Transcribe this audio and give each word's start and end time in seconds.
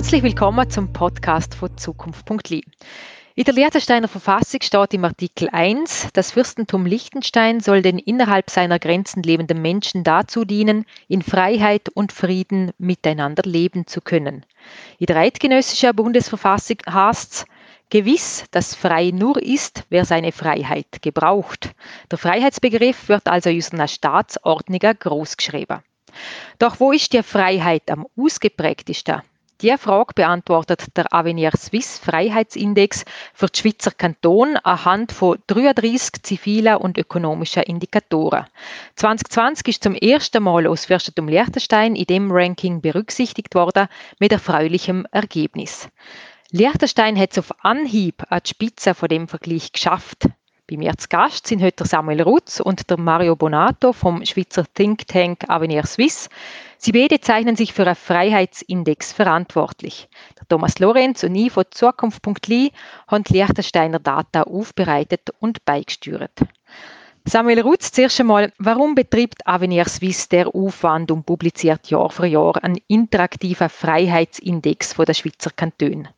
Herzlich 0.00 0.22
willkommen 0.22 0.70
zum 0.70 0.94
Podcast 0.94 1.54
von 1.54 1.76
Zukunft.li. 1.76 2.64
In 3.34 3.44
der 3.44 3.52
Liechtensteiner 3.52 4.08
Verfassung 4.08 4.62
steht 4.62 4.94
im 4.94 5.04
Artikel 5.04 5.50
1, 5.52 6.08
das 6.14 6.30
Fürstentum 6.30 6.86
Liechtenstein 6.86 7.60
soll 7.60 7.82
den 7.82 7.98
innerhalb 7.98 8.48
seiner 8.48 8.78
Grenzen 8.78 9.22
lebenden 9.22 9.60
Menschen 9.60 10.02
dazu 10.02 10.46
dienen, 10.46 10.86
in 11.08 11.20
Freiheit 11.20 11.90
und 11.90 12.12
Frieden 12.12 12.70
miteinander 12.78 13.42
leben 13.44 13.86
zu 13.86 14.00
können. 14.00 14.46
In 14.98 15.04
der 15.04 15.16
eidgenössischen 15.16 15.94
Bundesverfassung 15.94 16.78
heißt 16.88 17.32
es, 17.34 17.44
Gewiss, 17.90 18.46
dass 18.52 18.74
frei 18.74 19.10
nur 19.10 19.40
ist, 19.42 19.84
wer 19.90 20.06
seine 20.06 20.32
Freiheit 20.32 21.02
gebraucht. 21.02 21.72
Der 22.10 22.16
Freiheitsbegriff 22.16 23.10
wird 23.10 23.26
also 23.26 23.50
in 23.50 23.56
unserer 23.56 23.86
Staatsordnung 23.86 24.80
großgeschrieben. 24.80 25.80
Doch 26.58 26.80
wo 26.80 26.90
ist 26.90 27.12
die 27.12 27.22
Freiheit 27.22 27.90
am 27.90 28.06
ausgeprägtesten? 28.16 29.20
Die 29.62 29.76
Frage 29.76 30.14
beantwortet 30.14 30.96
der 30.96 31.12
Avenir 31.12 31.52
Swiss 31.54 31.98
Freiheitsindex 31.98 33.04
für 33.34 33.48
die 33.48 33.60
Schweizer 33.60 33.90
Kanton 33.90 34.56
anhand 34.56 35.12
von 35.12 35.36
33 35.48 36.22
ziviler 36.22 36.80
und 36.80 36.96
ökonomischer 36.96 37.66
Indikatoren. 37.66 38.46
2020 38.96 39.68
ist 39.68 39.82
zum 39.82 39.94
ersten 39.94 40.42
Mal 40.42 40.66
aus 40.66 40.86
Fürstentum 40.86 41.28
Liechtenstein 41.28 41.94
in 41.94 42.06
dem 42.06 42.32
Ranking 42.32 42.80
berücksichtigt 42.80 43.54
worden 43.54 43.88
mit 44.18 44.32
erfreulichem 44.32 45.06
Ergebnis. 45.12 45.90
Liechtenstein 46.50 47.18
hat 47.18 47.32
es 47.32 47.38
auf 47.38 47.52
Anhieb 47.62 48.24
an 48.30 48.40
die 48.42 48.48
Spitze 48.48 48.94
von 48.94 49.10
dem 49.10 49.28
Vergleich 49.28 49.72
geschafft. 49.72 50.24
Bei 50.70 50.76
mir 50.76 50.96
zu 50.96 51.08
Gast 51.08 51.48
sind 51.48 51.62
heute 51.62 51.84
Samuel 51.84 52.22
Rutz 52.22 52.60
und 52.60 52.88
der 52.88 52.96
Mario 52.96 53.34
Bonato 53.34 53.92
vom 53.92 54.24
Schweizer 54.24 54.64
Think 54.72 55.04
Tank 55.08 55.42
Avenir 55.48 55.84
Suisse. 55.84 56.28
Sie 56.78 56.92
beide 56.92 57.20
zeichnen 57.20 57.56
sich 57.56 57.72
für 57.72 57.84
einen 57.84 57.96
Freiheitsindex 57.96 59.12
verantwortlich. 59.12 60.08
Der 60.38 60.46
Thomas 60.46 60.78
Lorenz 60.78 61.24
und 61.24 61.34
ich 61.34 61.50
von 61.50 61.64
Zukunft.li 61.68 62.70
haben 63.08 63.24
die 63.24 63.32
Liechtensteiner 63.32 63.98
Data 63.98 64.42
aufbereitet 64.42 65.30
und 65.40 65.64
beigesteuert. 65.64 66.38
Samuel 67.24 67.62
Rutz, 67.62 67.90
zuerst 67.90 68.20
einmal, 68.20 68.52
warum 68.58 68.94
betreibt 68.94 69.44
Avenir 69.48 69.88
Suisse 69.88 70.28
der 70.28 70.54
Aufwand 70.54 71.10
und 71.10 71.26
publiziert 71.26 71.90
Jahr 71.90 72.10
für 72.10 72.26
Jahr 72.26 72.62
einen 72.62 72.78
interaktiven 72.86 73.68
Freiheitsindex 73.68 74.94
der 74.94 75.14
Schweizer 75.14 75.50
Kantone? 75.50 76.14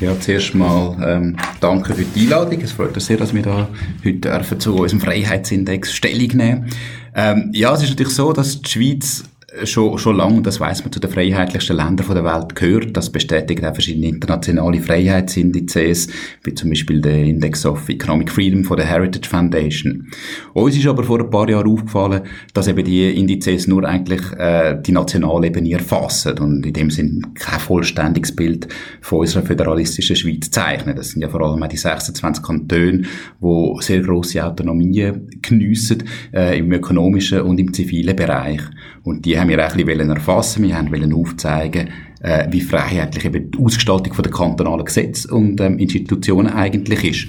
Ja, 0.00 0.18
zuerst 0.18 0.54
mal 0.54 0.96
ähm, 1.04 1.36
danke 1.60 1.94
für 1.94 2.04
die 2.04 2.22
Einladung. 2.22 2.60
Es 2.60 2.72
freut 2.72 2.94
uns 2.94 3.06
sehr, 3.06 3.18
dass 3.18 3.32
wir 3.32 3.42
da 3.42 3.68
heute 4.04 4.58
zu 4.58 4.74
unserem 4.74 5.00
Freiheitsindex 5.00 5.92
Stellung 5.92 6.36
nehmen. 6.36 6.70
Ähm, 7.14 7.50
ja, 7.52 7.72
es 7.72 7.82
ist 7.82 7.90
natürlich 7.90 8.14
so, 8.14 8.32
dass 8.32 8.60
die 8.60 8.68
Schweiz 8.68 9.24
schon, 9.64 9.98
schon 9.98 10.16
lange, 10.16 10.42
das 10.42 10.60
weiß 10.60 10.82
man, 10.82 10.92
zu 10.92 11.00
den 11.00 11.10
freiheitlichsten 11.10 11.76
Ländern 11.76 12.14
der 12.14 12.24
Welt 12.24 12.54
gehört. 12.54 12.96
Das 12.96 13.10
bestätigen 13.10 13.66
auch 13.66 13.74
verschiedene 13.74 14.08
internationale 14.08 14.80
Freiheitsindizes, 14.80 16.08
wie 16.42 16.54
zum 16.54 16.70
Beispiel 16.70 17.00
der 17.00 17.24
Index 17.24 17.66
of 17.66 17.88
Economic 17.88 18.30
Freedom 18.30 18.64
von 18.64 18.76
der 18.76 18.86
Heritage 18.86 19.28
Foundation. 19.28 20.08
Uns 20.54 20.76
ist 20.76 20.86
aber 20.86 21.04
vor 21.04 21.20
ein 21.20 21.30
paar 21.30 21.48
Jahren 21.48 21.70
aufgefallen, 21.70 22.22
dass 22.54 22.68
eben 22.68 22.84
die 22.84 23.10
Indizes 23.10 23.66
nur 23.66 23.84
eigentlich 23.84 24.22
äh, 24.38 24.80
die 24.80 24.92
nationale 24.92 25.48
Ebene 25.48 25.72
erfassen 25.72 26.38
und 26.38 26.64
in 26.64 26.72
dem 26.72 26.90
Sinn 26.90 27.26
kein 27.34 27.60
vollständiges 27.60 28.34
Bild 28.34 28.68
von 29.00 29.20
unserer 29.20 29.44
föderalistischen 29.44 30.16
Schweiz 30.16 30.50
zeichnen. 30.50 30.96
Das 30.96 31.10
sind 31.10 31.22
ja 31.22 31.28
vor 31.28 31.42
allem 31.42 31.62
auch 31.62 31.68
die 31.68 31.76
26 31.76 32.42
Kantone, 32.42 33.02
die 33.40 33.76
sehr 33.80 34.00
grosse 34.00 34.44
Autonomie 34.44 35.12
geniessen 35.42 36.04
äh, 36.32 36.58
im 36.58 36.72
ökonomischen 36.72 37.42
und 37.42 37.58
im 37.58 37.72
zivilen 37.72 38.16
Bereich. 38.16 38.60
Und 39.04 39.24
die 39.24 39.38
haben 39.38 39.48
wir 39.48 39.66
auch 39.66 39.74
ein 39.74 39.84
bisschen 39.84 40.10
erfassen 40.10 40.62
Wir 40.62 40.76
haben 40.76 41.12
aufzeigen, 41.12 41.90
äh, 42.20 42.46
wie 42.50 42.60
freiheitlich 42.60 43.24
eben 43.24 43.50
die 43.50 43.58
Ausgestaltung 43.58 44.14
der 44.16 44.30
kantonalen 44.30 44.84
Gesetze 44.84 45.32
und 45.34 45.60
ähm, 45.60 45.78
Institutionen 45.78 46.52
eigentlich 46.52 47.04
ist. 47.04 47.26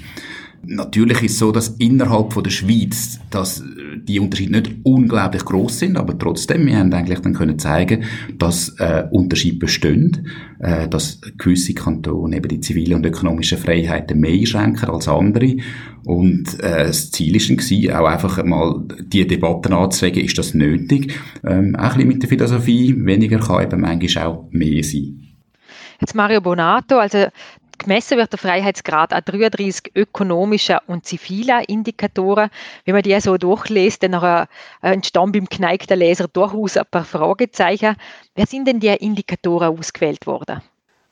Natürlich 0.66 1.22
ist 1.22 1.32
es 1.32 1.38
so, 1.38 1.52
dass 1.52 1.68
innerhalb 1.78 2.32
von 2.32 2.44
der 2.44 2.50
Schweiz 2.50 3.18
dass 3.30 3.64
die 3.96 4.20
Unterschiede 4.20 4.52
nicht 4.52 4.76
unglaublich 4.84 5.44
groß 5.44 5.80
sind, 5.80 5.96
aber 5.96 6.18
trotzdem, 6.18 6.66
wir 6.66 6.78
haben 6.78 6.92
eigentlich 6.92 7.20
dann 7.20 7.34
können 7.34 7.58
zeigen, 7.58 8.04
dass 8.38 8.70
äh, 8.78 9.04
Unterschiede 9.10 9.58
bestehen, 9.58 10.28
äh, 10.60 10.88
dass 10.88 11.20
gewisse 11.38 11.74
Kantone 11.74 12.36
eben 12.36 12.48
die 12.48 12.60
zivile 12.60 12.96
und 12.96 13.06
ökonomische 13.06 13.56
Freiheiten 13.56 14.20
mehr 14.20 14.32
einschränken 14.32 14.88
als 14.88 15.08
andere 15.08 15.56
und 16.04 16.60
äh, 16.60 16.86
das 16.86 17.10
Ziel 17.10 17.34
ist 17.36 17.50
dann 17.50 17.96
auch 17.96 18.06
einfach 18.06 18.42
mal 18.44 18.82
die 19.00 19.26
Debatten 19.26 19.72
anzuregen, 19.72 20.24
ist 20.24 20.36
das 20.36 20.54
nötig? 20.54 21.14
Ähm, 21.44 21.74
auch 21.76 21.82
ein 21.82 21.94
bisschen 21.94 22.08
mit 22.08 22.22
der 22.22 22.28
Philosophie, 22.28 22.94
weniger 22.98 23.38
kann 23.38 23.64
eben 23.64 23.80
manchmal 23.80 24.26
auch 24.26 24.48
mehr 24.50 24.84
sein. 24.84 25.20
Jetzt 26.00 26.14
Mario 26.14 26.40
Bonato, 26.40 26.98
also 26.98 27.28
Gemessen 27.78 28.18
wird 28.18 28.32
der 28.32 28.38
Freiheitsgrad 28.38 29.12
an 29.12 29.22
33 29.24 29.92
ökonomischer 29.94 30.82
und 30.86 31.06
ziviler 31.06 31.68
Indikatoren. 31.68 32.50
Wenn 32.84 32.94
man 32.94 33.02
die 33.02 33.18
so 33.20 33.36
durchliest, 33.36 34.02
dann 34.02 34.14
äh, 34.14 34.46
entstehen 34.80 35.32
beim 35.32 35.46
geneigten 35.46 35.98
Leser 35.98 36.28
durchaus 36.28 36.76
ein 36.76 36.86
paar 36.90 37.04
Fragezeichen. 37.04 37.96
Wer 38.34 38.46
sind 38.46 38.66
denn 38.66 38.80
die 38.80 38.88
Indikatoren 38.88 39.78
ausgewählt 39.78 40.26
worden? 40.26 40.62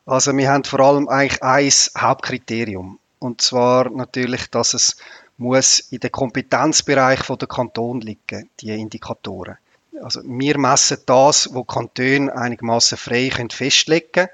Also 0.07 0.37
wir 0.37 0.51
haben 0.51 0.65
vor 0.65 0.81
allem 0.81 1.09
eigentlich 1.09 1.43
ein 1.43 1.71
Hauptkriterium. 2.01 2.99
Und 3.19 3.41
zwar 3.41 3.91
natürlich, 3.91 4.51
dass 4.51 4.75
es 4.75 4.97
muss 5.39 5.81
in 5.81 6.01
den 6.01 6.13
Kompetenzbereich 6.13 7.21
der 7.23 7.49
Kanton 7.49 8.01
liegen, 8.01 8.51
die 8.61 8.71
Indikatoren. 8.71 9.59
Also 10.03 10.21
wir 10.25 10.59
messen 10.59 10.99
das, 11.07 11.55
wo 11.55 11.65
Kantone 11.65 12.35
einigermaßen 12.35 12.99
frei 12.99 13.31
festlegen 13.51 14.11
können 14.13 14.29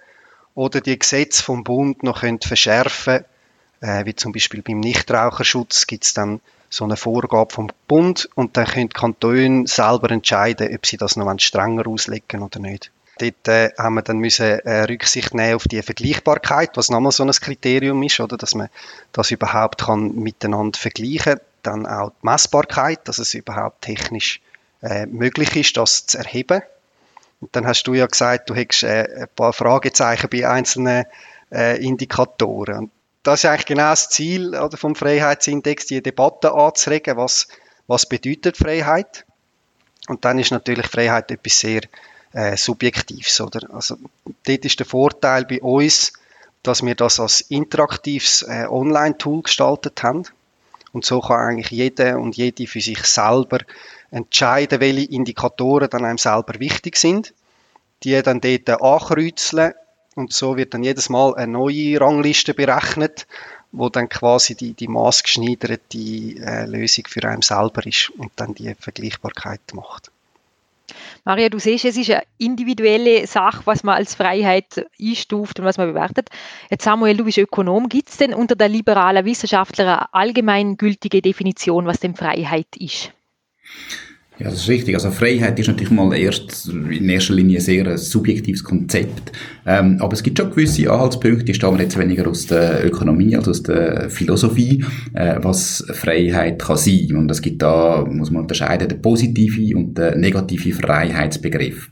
oder 0.58 0.80
die 0.80 0.98
Gesetze 0.98 1.40
vom 1.40 1.62
Bund 1.62 2.02
noch 2.02 2.22
können 2.22 2.40
verschärfen 2.40 3.24
äh, 3.80 4.04
wie 4.04 4.16
zum 4.16 4.32
Beispiel 4.32 4.60
beim 4.60 4.80
Nichtraucherschutz 4.80 5.86
gibt 5.86 6.04
es 6.04 6.14
dann 6.14 6.40
so 6.68 6.84
eine 6.84 6.96
Vorgabe 6.96 7.54
vom 7.54 7.70
Bund 7.86 8.28
und 8.34 8.56
dann 8.56 8.66
können 8.66 8.88
die 8.88 8.94
Kantone 8.94 9.68
selber 9.68 10.10
entscheiden, 10.10 10.74
ob 10.74 10.84
sie 10.84 10.96
das 10.96 11.14
noch 11.14 11.32
strenger 11.38 11.86
auslegen 11.86 12.42
oder 12.42 12.58
nicht. 12.58 12.90
Dort 13.18 13.46
äh, 13.46 13.70
haben 13.78 13.94
wir 13.94 14.02
dann 14.02 14.18
müssen 14.18 14.58
äh, 14.60 14.82
Rücksicht 14.82 15.32
nehmen 15.32 15.54
auf 15.54 15.64
die 15.68 15.80
Vergleichbarkeit, 15.80 16.76
was 16.76 16.90
nochmal 16.90 17.12
so 17.12 17.22
ein 17.22 17.30
Kriterium 17.30 18.02
ist, 18.02 18.18
oder, 18.18 18.36
dass 18.36 18.56
man 18.56 18.68
das 19.12 19.30
überhaupt 19.30 19.84
kann 19.84 20.16
miteinander 20.16 20.78
vergleichen. 20.78 21.40
Dann 21.62 21.86
auch 21.86 22.10
die 22.10 22.26
Messbarkeit, 22.26 23.06
dass 23.06 23.18
es 23.18 23.34
überhaupt 23.34 23.82
technisch 23.82 24.40
äh, 24.82 25.06
möglich 25.06 25.54
ist, 25.56 25.76
das 25.76 26.06
zu 26.06 26.18
erheben. 26.18 26.62
Und 27.40 27.54
dann 27.54 27.66
hast 27.66 27.84
du 27.84 27.94
ja 27.94 28.06
gesagt, 28.06 28.50
du 28.50 28.54
hättest 28.54 28.82
äh, 28.82 29.22
ein 29.22 29.28
paar 29.34 29.52
Fragezeichen 29.52 30.28
bei 30.30 30.48
einzelnen 30.48 31.04
äh, 31.52 31.82
Indikatoren. 31.84 32.78
Und 32.78 32.90
das 33.22 33.44
ist 33.44 33.50
eigentlich 33.50 33.66
genau 33.66 33.90
das 33.90 34.08
Ziel 34.08 34.54
oder, 34.56 34.76
vom 34.76 34.94
Freiheitsindex, 34.94 35.86
die 35.86 36.02
Debatte 36.02 36.52
anzuregen, 36.52 37.16
was, 37.16 37.48
was 37.86 38.06
bedeutet 38.06 38.56
Freiheit. 38.56 39.24
Und 40.08 40.24
dann 40.24 40.38
ist 40.38 40.50
natürlich 40.50 40.86
Freiheit 40.86 41.30
etwas 41.30 41.60
sehr 41.60 41.82
äh, 42.32 42.56
Subjektives. 42.56 43.40
Oder? 43.40 43.72
Also, 43.72 43.96
dort 44.46 44.64
ist 44.64 44.78
der 44.78 44.86
Vorteil 44.86 45.44
bei 45.44 45.60
uns, 45.60 46.12
dass 46.62 46.82
wir 46.82 46.94
das 46.94 47.20
als 47.20 47.40
interaktives 47.42 48.42
äh, 48.42 48.66
Online-Tool 48.68 49.42
gestaltet 49.42 50.02
haben. 50.02 50.24
Und 50.92 51.04
so 51.04 51.20
kann 51.20 51.40
eigentlich 51.40 51.70
jeder 51.70 52.18
und 52.18 52.36
jede 52.36 52.66
für 52.66 52.80
sich 52.80 53.04
selber 53.04 53.58
entscheiden, 54.10 54.80
welche 54.80 55.10
Indikatoren 55.10 55.90
dann 55.90 56.04
einem 56.04 56.18
selber 56.18 56.58
wichtig 56.58 56.96
sind, 56.96 57.34
die 58.02 58.20
dann 58.22 58.40
dort 58.40 58.68
ankreuzeln 58.70 59.74
und 60.14 60.32
so 60.32 60.56
wird 60.56 60.74
dann 60.74 60.82
jedes 60.82 61.08
Mal 61.08 61.36
eine 61.36 61.52
neue 61.52 62.00
Rangliste 62.00 62.52
berechnet, 62.52 63.26
wo 63.70 63.88
dann 63.88 64.08
quasi 64.08 64.56
die, 64.56 64.72
die 64.72 64.88
maßgeschneiderte 64.88 65.98
äh, 65.98 66.66
Lösung 66.66 67.04
für 67.06 67.22
einen 67.24 67.42
selber 67.42 67.86
ist 67.86 68.10
und 68.18 68.32
dann 68.36 68.54
die 68.54 68.74
Vergleichbarkeit 68.78 69.60
macht. 69.74 70.10
Maria, 71.24 71.48
du 71.50 71.58
siehst, 71.58 71.84
es 71.84 71.96
ist 71.96 72.10
eine 72.10 72.22
individuelle 72.38 73.26
Sache, 73.26 73.62
was 73.66 73.84
man 73.84 73.96
als 73.96 74.14
Freiheit 74.14 74.86
einstuft 75.00 75.60
und 75.60 75.66
was 75.66 75.76
man 75.76 75.88
bewertet. 75.88 76.30
Jetzt 76.70 76.84
Samuel, 76.84 77.16
du 77.16 77.24
bist 77.24 77.38
Ökonom. 77.38 77.88
Gibt 77.88 78.08
es 78.08 78.16
denn 78.16 78.32
unter 78.32 78.56
der 78.56 78.68
liberalen 78.68 79.24
Wissenschaftler 79.24 79.84
eine 79.84 80.14
allgemeingültige 80.14 81.20
Definition, 81.20 81.86
was 81.86 82.00
denn 82.00 82.16
Freiheit 82.16 82.74
ist? 82.76 83.12
Ja, 84.38 84.50
das 84.50 84.60
ist 84.60 84.68
richtig. 84.68 84.94
Also 84.94 85.10
Freiheit 85.10 85.58
ist 85.58 85.66
natürlich 85.66 85.90
mal 85.90 86.16
erst 86.16 86.68
in 86.68 87.08
erster 87.08 87.34
Linie 87.34 87.60
sehr 87.60 87.84
ein 87.88 87.98
subjektives 87.98 88.62
Konzept. 88.62 89.32
Ähm, 89.66 89.96
aber 89.98 90.12
es 90.12 90.22
gibt 90.22 90.38
schon 90.38 90.50
gewisse 90.50 90.88
Anhaltspunkte, 90.88 91.44
die 91.44 91.54
stammen 91.54 91.80
jetzt 91.80 91.98
weniger 91.98 92.28
aus 92.28 92.46
der 92.46 92.86
Ökonomie 92.86 93.34
als 93.34 93.48
aus 93.48 93.64
der 93.64 94.08
Philosophie, 94.10 94.84
äh, 95.14 95.40
was 95.42 95.84
Freiheit 95.92 96.60
kann 96.62 96.76
sein. 96.76 97.16
Und 97.16 97.28
es 97.32 97.42
gibt 97.42 97.62
da, 97.62 98.04
muss 98.08 98.30
man 98.30 98.42
unterscheiden, 98.42 98.88
den 98.88 99.02
positiven 99.02 99.74
und 99.74 99.98
den 99.98 100.20
negativen 100.20 100.72
Freiheitsbegriff. 100.72 101.90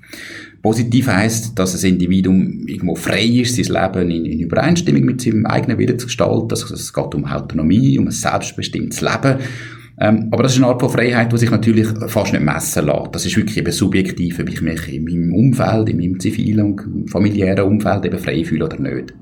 Positiv 0.63 1.09
heißt, 1.09 1.59
dass 1.59 1.73
das 1.73 1.83
Individuum 1.83 2.67
irgendwo 2.69 2.95
frei 2.95 3.25
ist, 3.25 3.57
sein 3.57 3.75
Leben 3.75 4.11
in, 4.11 4.25
in 4.25 4.41
Übereinstimmung 4.41 5.05
mit 5.05 5.21
seinem 5.21 5.47
eigenen 5.47 5.79
Willen 5.79 5.99
zu 5.99 6.07
gestalten. 6.07 6.49
Also 6.51 6.75
es 6.75 6.93
geht 6.93 7.15
um 7.15 7.25
Autonomie, 7.25 7.99
um 7.99 8.07
ein 8.07 8.13
selbstbestimmtes 8.13 9.01
Leben. 9.01 9.39
Ähm, 9.99 10.29
aber 10.31 10.43
das 10.43 10.53
ist 10.53 10.59
eine 10.59 10.67
Art 10.67 10.81
von 10.81 10.91
Freiheit, 10.91 11.33
die 11.33 11.39
sich 11.39 11.51
natürlich 11.51 11.87
fast 12.09 12.33
nicht 12.33 12.45
messen 12.45 12.85
lässt. 12.85 13.15
Das 13.15 13.25
ist 13.25 13.37
wirklich 13.37 13.57
eben 13.57 13.73
subjektiv, 13.73 14.39
ob 14.39 14.49
ich 14.51 14.61
mich 14.61 14.93
in 14.93 15.05
meinem 15.05 15.35
Umfeld, 15.35 15.89
in 15.89 15.97
meinem 15.97 16.21
zivilen 16.21 16.79
und 16.79 17.11
familiären 17.11 17.67
Umfeld 17.67 18.05
eben 18.05 18.19
frei 18.19 18.45
fühle 18.45 18.67
oder 18.67 18.79
nicht. 18.79 19.15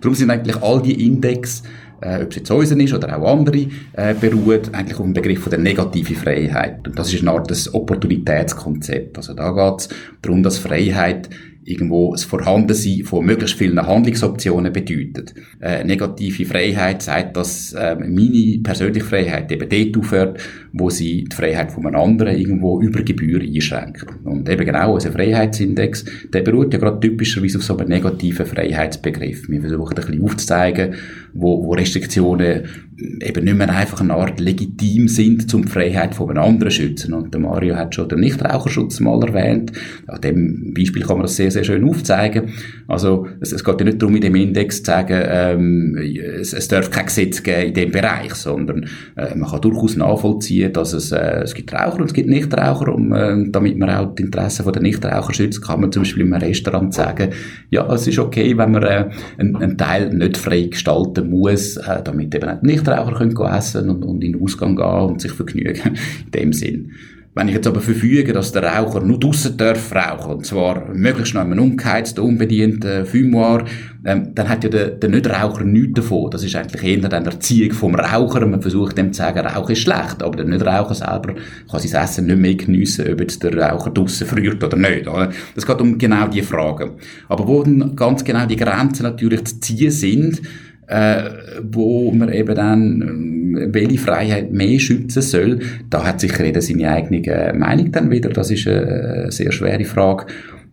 Darum 0.00 0.14
sind 0.14 0.30
eigentlich 0.30 0.62
all 0.62 0.80
die 0.80 1.06
Index 1.06 1.62
äh, 2.00 2.22
ob 2.22 2.30
es 2.30 2.36
jetzt 2.36 2.50
unseren 2.50 2.80
ist 2.80 2.92
oder 2.92 3.16
auch 3.16 3.32
andere, 3.32 3.66
äh, 3.94 4.14
beruht 4.14 4.74
eigentlich 4.74 4.98
auf 4.98 5.04
dem 5.04 5.14
Begriff 5.14 5.40
von 5.40 5.50
der 5.50 5.58
negativen 5.58 6.16
Freiheit. 6.16 6.86
Und 6.86 6.98
das 6.98 7.12
ist 7.12 7.22
eine 7.22 7.30
Art 7.30 7.48
des 7.48 7.72
Opportunitätskonzept. 7.72 9.16
Also 9.16 9.34
da 9.34 9.50
geht 9.50 9.80
es 9.80 9.88
darum, 10.20 10.42
dass 10.42 10.58
Freiheit 10.58 11.30
irgendwo 11.64 12.12
das 12.12 12.24
Vorhandensein 12.24 13.04
von 13.04 13.24
möglichst 13.24 13.56
vielen 13.56 13.84
Handlungsoptionen 13.84 14.72
bedeutet. 14.72 15.34
Äh, 15.60 15.84
negative 15.84 16.44
Freiheit 16.44 17.02
sagt, 17.02 17.36
dass 17.36 17.72
äh, 17.72 17.96
meine 17.96 18.58
persönliche 18.62 19.06
Freiheit 19.06 19.50
eben 19.50 19.68
dort 19.68 20.04
aufhört, 20.04 20.40
wo 20.72 20.90
sie 20.90 21.24
die 21.24 21.34
Freiheit 21.34 21.72
von 21.72 21.86
einem 21.86 21.96
anderen 21.96 22.36
irgendwo 22.36 22.80
über 22.80 23.02
Gebühr 23.02 23.40
einschränkt. 23.40 24.04
Und 24.24 24.48
eben 24.48 24.64
genau 24.64 24.94
unser 24.94 25.12
Freiheitsindex, 25.12 26.04
der 26.32 26.42
beruht 26.42 26.72
ja 26.72 26.78
gerade 26.78 27.00
typischerweise 27.00 27.58
auf 27.58 27.64
so 27.64 27.76
einem 27.76 27.88
negativen 27.88 28.46
Freiheitsbegriff. 28.46 29.48
Wir 29.48 29.60
versuchen 29.60 29.96
ein 29.96 30.06
bisschen 30.06 30.22
aufzuzeigen, 30.22 30.94
wo, 31.32 31.64
wo 31.64 31.72
Restriktionen 31.72 32.64
eben 32.96 33.44
nicht 33.44 33.56
mehr 33.56 33.68
einfach 33.68 34.00
eine 34.00 34.14
Art 34.14 34.38
legitim 34.40 35.08
sind, 35.08 35.52
um 35.54 35.64
die 35.64 35.70
Freiheit 35.70 36.14
von 36.14 36.36
anderen 36.36 36.70
zu 36.70 36.82
schützen. 36.82 37.14
Und 37.14 37.34
der 37.34 37.40
Mario 37.40 37.74
hat 37.76 37.94
schon 37.94 38.08
den 38.08 38.20
Nichtraucherschutz 38.20 39.00
mal 39.00 39.22
erwähnt. 39.22 39.72
An 40.06 40.20
dem 40.20 40.74
Beispiel 40.74 41.02
kann 41.02 41.16
man 41.16 41.22
das 41.22 41.36
sehr, 41.36 41.50
sehr 41.50 41.64
schön 41.64 41.88
aufzeigen. 41.88 42.50
Also, 42.86 43.26
es, 43.40 43.52
es 43.52 43.64
geht 43.64 43.80
ja 43.80 43.84
nicht 43.86 44.00
darum, 44.00 44.14
in 44.14 44.22
dem 44.22 44.34
Index 44.34 44.78
zu 44.78 44.84
sagen, 44.84 45.22
ähm, 45.26 45.96
es, 45.96 46.52
es 46.52 46.68
darf 46.68 46.90
kein 46.90 47.06
Gesetz 47.06 47.42
geben 47.42 47.68
in 47.68 47.74
dem 47.74 47.90
Bereich, 47.90 48.34
sondern 48.34 48.86
äh, 49.16 49.34
man 49.34 49.50
kann 49.50 49.60
durchaus 49.60 49.96
nachvollziehen, 49.96 50.72
dass 50.72 50.92
es, 50.92 51.10
äh, 51.12 51.42
es 51.42 51.54
gibt 51.54 51.72
Raucher 51.72 52.00
und 52.00 52.06
es 52.06 52.14
gibt 52.14 52.28
Nichtraucher 52.28 52.94
und 52.94 53.12
äh, 53.12 53.50
damit 53.50 53.78
man 53.78 53.90
auch 53.90 54.14
die 54.14 54.22
Interessen 54.22 54.70
der 54.70 54.82
Nichtraucher 54.82 55.34
schützt, 55.34 55.62
kann 55.62 55.80
man 55.80 55.92
zum 55.92 56.02
Beispiel 56.02 56.22
im 56.22 56.32
Restaurant 56.32 56.94
sagen, 56.94 57.30
ja, 57.70 57.92
es 57.92 58.06
ist 58.06 58.18
okay, 58.18 58.56
wenn 58.56 58.72
man 58.72 58.82
äh, 58.82 59.10
einen, 59.38 59.56
einen 59.56 59.78
Teil 59.78 60.10
nicht 60.10 60.36
frei 60.36 60.62
gestalten 60.62 61.30
muss, 61.30 61.76
äh, 61.76 62.02
damit 62.02 62.34
eben 62.34 62.58
nicht 62.62 62.83
Nichtraucher 62.84 63.14
können 63.14 63.36
essen 63.36 63.90
und, 63.90 64.04
und 64.04 64.22
in 64.22 64.32
den 64.32 64.42
Ausgang 64.42 64.76
gehen 64.76 64.84
und 64.84 65.20
sich 65.20 65.32
vergnügen. 65.32 65.96
In 66.26 66.30
dem 66.32 66.52
Sinn. 66.52 66.92
Wenn 67.36 67.48
ich 67.48 67.54
jetzt 67.54 67.66
aber 67.66 67.80
verfüge, 67.80 68.32
dass 68.32 68.52
der 68.52 68.62
Raucher 68.62 69.00
nur 69.00 69.18
draussen 69.18 69.56
darf 69.56 69.92
rauchen, 69.92 70.34
und 70.34 70.46
zwar 70.46 70.94
möglichst 70.94 71.34
noch 71.34 71.40
einem 71.40 71.58
ungeheizten, 71.58 72.22
unbedienten 72.22 73.04
Fumoir, 73.04 73.64
ähm, 74.04 74.32
dann 74.36 74.48
hat 74.48 74.62
ja 74.62 74.70
der, 74.70 74.90
der 74.90 75.10
Nichtraucher 75.10 75.64
nichts 75.64 75.94
davon. 75.94 76.30
Das 76.30 76.44
ist 76.44 76.54
eigentlich 76.54 76.84
eher 76.84 77.12
eine 77.12 77.26
Erziehung 77.26 77.72
vom 77.72 77.96
Raucher. 77.96 78.46
Man 78.46 78.62
versucht 78.62 78.96
dem 78.96 79.12
zu 79.12 79.18
sagen, 79.18 79.44
Rauchen 79.44 79.72
ist 79.72 79.80
schlecht, 79.80 80.22
aber 80.22 80.36
der 80.36 80.46
Nichtraucher 80.46 80.94
selber 80.94 81.34
kann 81.68 81.80
sein 81.80 82.04
Essen 82.04 82.26
nicht 82.26 82.38
mehr 82.38 82.54
geniessen, 82.54 83.12
ob 83.12 83.18
jetzt 83.18 83.42
der 83.42 83.58
Raucher 83.58 83.90
draussen 83.90 84.28
friert 84.28 84.62
oder 84.62 84.76
nicht. 84.76 85.08
Oder? 85.08 85.32
Das 85.56 85.66
geht 85.66 85.80
um 85.80 85.98
genau 85.98 86.28
diese 86.28 86.46
Fragen. 86.46 86.92
Aber 87.28 87.48
wo 87.48 87.64
dann 87.64 87.96
ganz 87.96 88.22
genau 88.22 88.46
die 88.46 88.56
Grenzen 88.56 89.02
natürlich 89.02 89.44
zu 89.44 89.58
ziehen 89.58 89.90
sind, 89.90 90.40
äh, 90.86 91.30
wo 91.62 92.10
man 92.10 92.32
eben 92.32 92.54
dann 92.54 93.56
äh, 93.56 93.72
welche 93.72 93.98
Freiheit 93.98 94.52
mehr 94.52 94.78
schützen 94.78 95.22
soll, 95.22 95.60
da 95.90 96.04
hat 96.06 96.20
sicher 96.20 96.44
jeder 96.44 96.60
seine 96.60 96.90
eigene 96.90 97.26
äh, 97.26 97.52
Meinung 97.52 97.92
dann 97.92 98.10
wieder. 98.10 98.30
Das 98.30 98.50
ist 98.50 98.66
eine 98.66 99.30
sehr 99.30 99.52
schwere 99.52 99.84
Frage. 99.84 100.26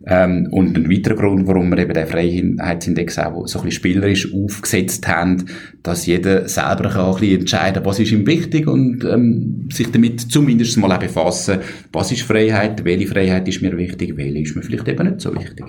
Ähm, 0.04 0.48
und 0.50 0.76
ein 0.76 0.90
weiterer 0.90 1.14
Grund, 1.14 1.46
warum 1.46 1.70
wir 1.70 1.78
eben 1.78 1.94
den 1.94 2.06
Freiheitsindex 2.06 3.18
auch 3.20 3.46
so 3.46 3.60
ein 3.60 3.66
bisschen 3.66 3.70
spielerisch 3.70 4.34
aufgesetzt 4.34 5.06
haben, 5.06 5.44
dass 5.84 6.06
jeder 6.06 6.48
selber 6.48 6.90
kann 6.90 7.06
ein 7.06 7.20
bisschen 7.20 7.40
entscheiden 7.40 7.84
was 7.84 8.00
ist 8.00 8.10
ihm 8.10 8.26
wichtig 8.26 8.66
und 8.66 9.04
ähm, 9.04 9.68
sich 9.72 9.92
damit 9.92 10.20
zumindest 10.20 10.76
mal 10.78 10.90
auch 10.90 10.98
befassen, 10.98 11.58
was 11.92 12.10
ist 12.10 12.22
Freiheit, 12.22 12.84
welche 12.84 13.06
Freiheit 13.06 13.46
ist 13.46 13.62
mir 13.62 13.76
wichtig, 13.76 14.16
welche 14.16 14.40
ist 14.40 14.56
mir 14.56 14.62
vielleicht 14.62 14.88
eben 14.88 15.06
nicht 15.06 15.20
so 15.20 15.32
wichtig. 15.36 15.66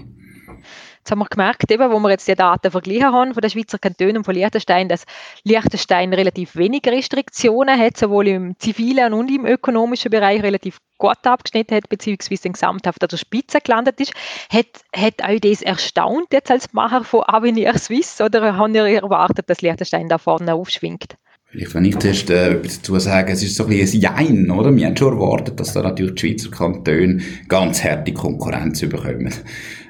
Jetzt 1.03 1.11
haben 1.11 1.19
wir 1.19 1.25
gemerkt, 1.25 1.69
eben, 1.69 1.91
wo 1.91 1.99
wir 1.99 2.11
jetzt 2.11 2.29
die 2.29 2.33
Daten 2.33 2.71
verglichen 2.71 3.11
haben 3.11 3.33
von 3.33 3.41
den 3.41 3.49
Schweizer 3.49 3.77
Kantonen 3.77 4.19
und 4.19 4.23
von 4.23 4.35
Liechtenstein, 4.35 4.87
dass 4.87 5.03
Liechtenstein 5.43 6.13
relativ 6.13 6.55
wenig 6.55 6.83
Restriktionen 6.87 7.77
hat, 7.77 7.97
sowohl 7.97 8.29
im 8.29 8.57
zivilen 8.57 9.11
und 9.11 9.29
im 9.29 9.45
ökonomischen 9.45 10.11
Bereich 10.11 10.41
relativ 10.41 10.77
gut 10.97 11.17
abgeschnitten 11.23 11.75
hat, 11.75 11.89
beziehungsweise 11.89 12.49
gesamthaft 12.49 13.03
an 13.03 13.09
der 13.09 13.17
Spitze 13.17 13.59
gelandet 13.59 13.99
ist. 13.99 14.13
Hat, 14.49 14.65
hat 14.95 15.29
euch 15.29 15.41
das 15.41 15.61
erstaunt 15.61 16.27
jetzt 16.31 16.49
als 16.49 16.71
Macher 16.71 17.03
von 17.03 17.23
Avenir 17.27 17.77
Suisse 17.77 18.23
oder 18.23 18.55
habt 18.55 18.73
ihr 18.73 18.85
erwartet, 18.85 19.49
dass 19.49 19.59
Liechtenstein 19.59 20.07
da 20.07 20.17
vorne 20.17 20.53
aufschwingt? 20.53 21.17
Vielleicht, 21.53 21.75
wenn 21.75 21.85
ich 21.85 21.99
zuerst 21.99 22.29
äh, 22.29 22.53
etwas 22.53 22.77
dazu 22.77 22.97
sagen, 22.97 23.31
es 23.31 23.43
ist 23.43 23.57
so 23.57 23.65
ein 23.65 23.69
bisschen 23.69 24.03
ein 24.05 24.17
Jein, 24.17 24.51
oder? 24.51 24.75
Wir 24.75 24.87
haben 24.87 24.97
schon 24.97 25.13
erwartet, 25.13 25.59
dass 25.59 25.73
da 25.73 25.83
natürlich 25.83 26.15
die 26.15 26.29
Schweizer 26.29 26.49
Kantone 26.49 27.21
ganz 27.47 27.83
harte 27.83 28.11
Konkurrenz 28.11 28.79
bekommen. 28.79 29.31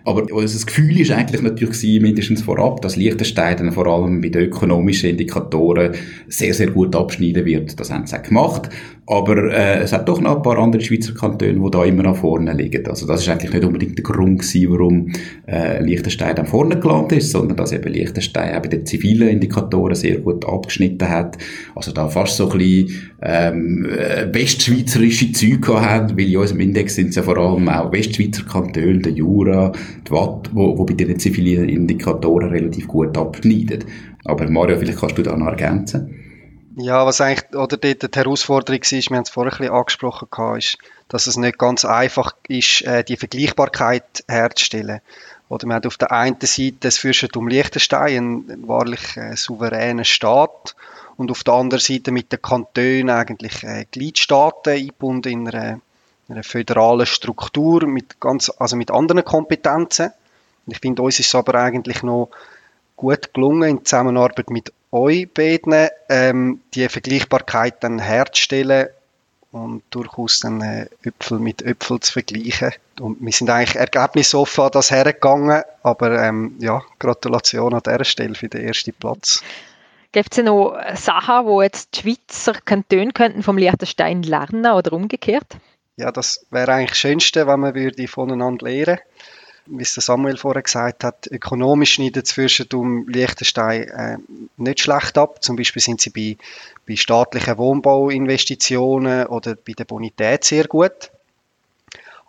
Aber 0.05 0.25
unser 0.33 0.65
Gefühl 0.65 0.99
ist 0.99 1.11
eigentlich 1.11 1.41
natürlich 1.41 1.79
gewesen, 1.79 2.01
mindestens 2.01 2.41
vorab, 2.41 2.81
dass 2.81 2.97
Liechtenstein 2.97 3.71
vor 3.71 3.87
allem 3.87 4.21
bei 4.21 4.29
den 4.29 4.43
ökonomischen 4.43 5.11
Indikatoren 5.11 5.93
sehr, 6.27 6.53
sehr 6.53 6.71
gut 6.71 6.95
abschneiden 6.95 7.45
wird. 7.45 7.79
Das 7.79 7.89
haben 7.89 8.05
sie 8.05 8.17
auch 8.17 8.23
gemacht. 8.23 8.69
Aber 9.05 9.51
äh, 9.51 9.81
es 9.81 9.91
hat 9.91 10.07
doch 10.07 10.21
noch 10.21 10.37
ein 10.37 10.41
paar 10.41 10.57
andere 10.57 10.81
Schweizer 10.81 11.13
Kantone, 11.13 11.59
die 11.59 11.71
da 11.71 11.83
immer 11.83 12.03
nach 12.03 12.15
vorne 12.15 12.53
liegen. 12.53 12.87
Also 12.87 13.05
das 13.05 13.21
ist 13.21 13.29
eigentlich 13.29 13.51
nicht 13.51 13.65
unbedingt 13.65 13.97
der 13.97 14.03
Grund 14.03 14.39
gewesen, 14.39 14.71
warum 14.71 15.11
äh, 15.45 15.83
Liechtenstein 15.83 16.39
am 16.39 16.45
vorne 16.45 16.79
gelandet 16.79 17.17
ist, 17.17 17.31
sondern 17.31 17.57
dass 17.57 17.73
eben 17.73 17.91
Liechtenstein 17.91 18.55
auch 18.55 18.61
bei 18.61 18.69
den 18.69 18.85
zivilen 18.85 19.27
Indikatoren 19.27 19.95
sehr 19.95 20.19
gut 20.19 20.45
abgeschnitten 20.45 21.09
hat. 21.09 21.37
Also 21.75 21.91
da 21.91 22.07
fast 22.07 22.37
so 22.37 22.49
ein 22.49 22.57
bisschen 22.57 23.11
ähm, 23.21 23.85
äh, 23.85 24.33
westschweizerische 24.33 25.33
Züge 25.33 25.81
haben, 25.81 26.17
weil 26.17 26.31
in 26.31 26.37
unserem 26.37 26.61
Index 26.61 26.95
sind 26.95 27.09
es 27.09 27.15
ja 27.15 27.23
vor 27.23 27.37
allem 27.37 27.67
auch 27.67 27.91
Westschweizer 27.91 28.43
Kantone, 28.45 28.99
der 28.99 29.11
Jura, 29.11 29.73
die 30.07 30.11
Watt, 30.11 30.49
wo 30.53 30.85
bei 30.85 30.93
den 30.93 31.19
zivilen 31.19 31.67
Indikatoren 31.67 32.49
relativ 32.49 32.87
gut 32.87 33.17
abschneiden. 33.17 33.83
Aber 34.23 34.49
Mario, 34.49 34.77
vielleicht 34.77 34.99
kannst 34.99 35.17
du 35.17 35.23
da 35.23 35.35
noch 35.35 35.47
ergänzen. 35.47 36.22
Ja, 36.75 37.05
was 37.05 37.21
eigentlich 37.21 37.53
oder 37.53 37.77
dort 37.77 38.01
die 38.15 38.19
Herausforderung 38.19 38.81
war, 38.81 38.91
wir 38.91 39.17
haben 39.17 39.23
es 39.23 39.29
vorher 39.29 39.53
ein 39.53 39.57
bisschen 39.59 39.73
angesprochen, 39.73 40.57
ist, 40.57 40.77
dass 41.07 41.27
es 41.27 41.37
nicht 41.37 41.59
ganz 41.59 41.85
einfach 41.85 42.35
ist, 42.47 42.81
äh, 42.81 43.03
die 43.03 43.17
Vergleichbarkeit 43.17 44.23
herzustellen. 44.27 45.01
Oder 45.49 45.67
man 45.67 45.75
hat 45.77 45.85
auf 45.85 45.97
der 45.97 46.11
einen 46.11 46.37
Seite 46.41 46.77
das 46.79 46.97
Fürstentum 46.97 47.47
Liechtenstein, 47.47 48.45
einen 48.47 48.67
wahrlich 48.67 49.17
äh, 49.17 49.35
souveränen 49.35 50.05
Staat, 50.05 50.75
und 51.15 51.29
auf 51.29 51.43
der 51.43 51.53
anderen 51.53 51.81
Seite 51.81 52.11
mit 52.11 52.31
den 52.31 52.41
Kantonen 52.41 53.11
eigentlich 53.11 53.63
äh, 53.63 53.85
Gliedstaaten 53.91 54.73
eingebunden 54.73 55.31
in 55.31 55.47
einer, 55.47 55.79
einer 56.27 56.43
föderalen 56.43 57.05
Struktur 57.05 57.85
mit 57.85 58.19
ganz, 58.19 58.49
also 58.49 58.75
mit 58.75 58.89
anderen 58.89 59.23
Kompetenzen. 59.23 60.11
Und 60.65 60.73
ich 60.73 60.79
finde, 60.79 61.03
uns 61.03 61.19
ist 61.19 61.27
es 61.27 61.35
aber 61.35 61.55
eigentlich 61.55 62.01
noch 62.01 62.29
gut 62.95 63.33
gelungen, 63.33 63.69
in 63.69 63.85
Zusammenarbeit 63.85 64.49
mit 64.49 64.73
euch 64.93 65.27
beiden 65.33 65.89
ähm, 66.07 66.61
die 66.73 66.87
Vergleichbarkeit 66.87 67.83
dann 67.83 67.99
herzustellen 67.99 68.89
und 69.51 69.83
durchaus 69.89 70.39
dann 70.39 70.61
äh, 70.61 70.87
Äpfel 71.03 71.39
mit 71.39 71.61
Äpfel 71.63 71.99
zu 71.99 72.13
vergleichen. 72.13 72.71
Und 72.99 73.17
wir 73.19 73.31
sind 73.31 73.49
eigentlich 73.49 73.75
ergebnisoffen 73.75 74.65
an 74.65 74.71
das 74.71 74.91
hergegangen, 74.91 75.63
aber 75.81 76.21
ähm, 76.23 76.55
ja, 76.59 76.81
Gratulation 76.99 77.73
an 77.73 77.81
dieser 77.85 78.05
Stelle 78.05 78.35
für 78.35 78.49
den 78.49 78.65
ersten 78.65 78.93
Platz. 78.93 79.43
Gibt 80.11 80.37
es 80.37 80.43
noch 80.43 80.77
Sachen, 80.93 81.47
wo 81.47 81.61
jetzt 81.63 81.95
die 81.95 82.01
Schweizer 82.01 82.53
Kantone 82.53 83.11
könnten 83.11 83.41
vom 83.41 83.57
Liechtenstein 83.57 84.21
lernen 84.21 84.65
oder 84.67 84.93
umgekehrt? 84.93 85.57
Ja, 85.97 86.11
das 86.11 86.45
wäre 86.51 86.71
eigentlich 86.71 86.91
das 86.91 86.99
Schönste, 86.99 87.47
wenn 87.47 87.59
man 87.59 87.73
würde 87.73 88.07
voneinander 88.07 88.67
lernen 88.67 88.87
würde 88.87 89.01
wie 89.65 89.83
es 89.83 89.93
Samuel 89.93 90.37
vorher 90.37 90.61
gesagt 90.61 91.03
hat, 91.03 91.27
ökonomisch 91.27 91.93
schneidet 91.93 92.27
Fürstentum 92.29 93.07
Liechtenstein 93.07 93.83
äh, 93.83 94.17
nicht 94.57 94.81
schlecht 94.81 95.17
ab. 95.17 95.43
Zum 95.43 95.55
Beispiel 95.55 95.81
sind 95.81 96.01
sie 96.01 96.09
bei, 96.09 96.37
bei 96.87 96.95
staatlichen 96.95 97.57
Wohnbauinvestitionen 97.57 99.27
oder 99.27 99.55
bei 99.55 99.73
der 99.73 99.85
Bonität 99.85 100.43
sehr 100.43 100.67
gut. 100.67 101.11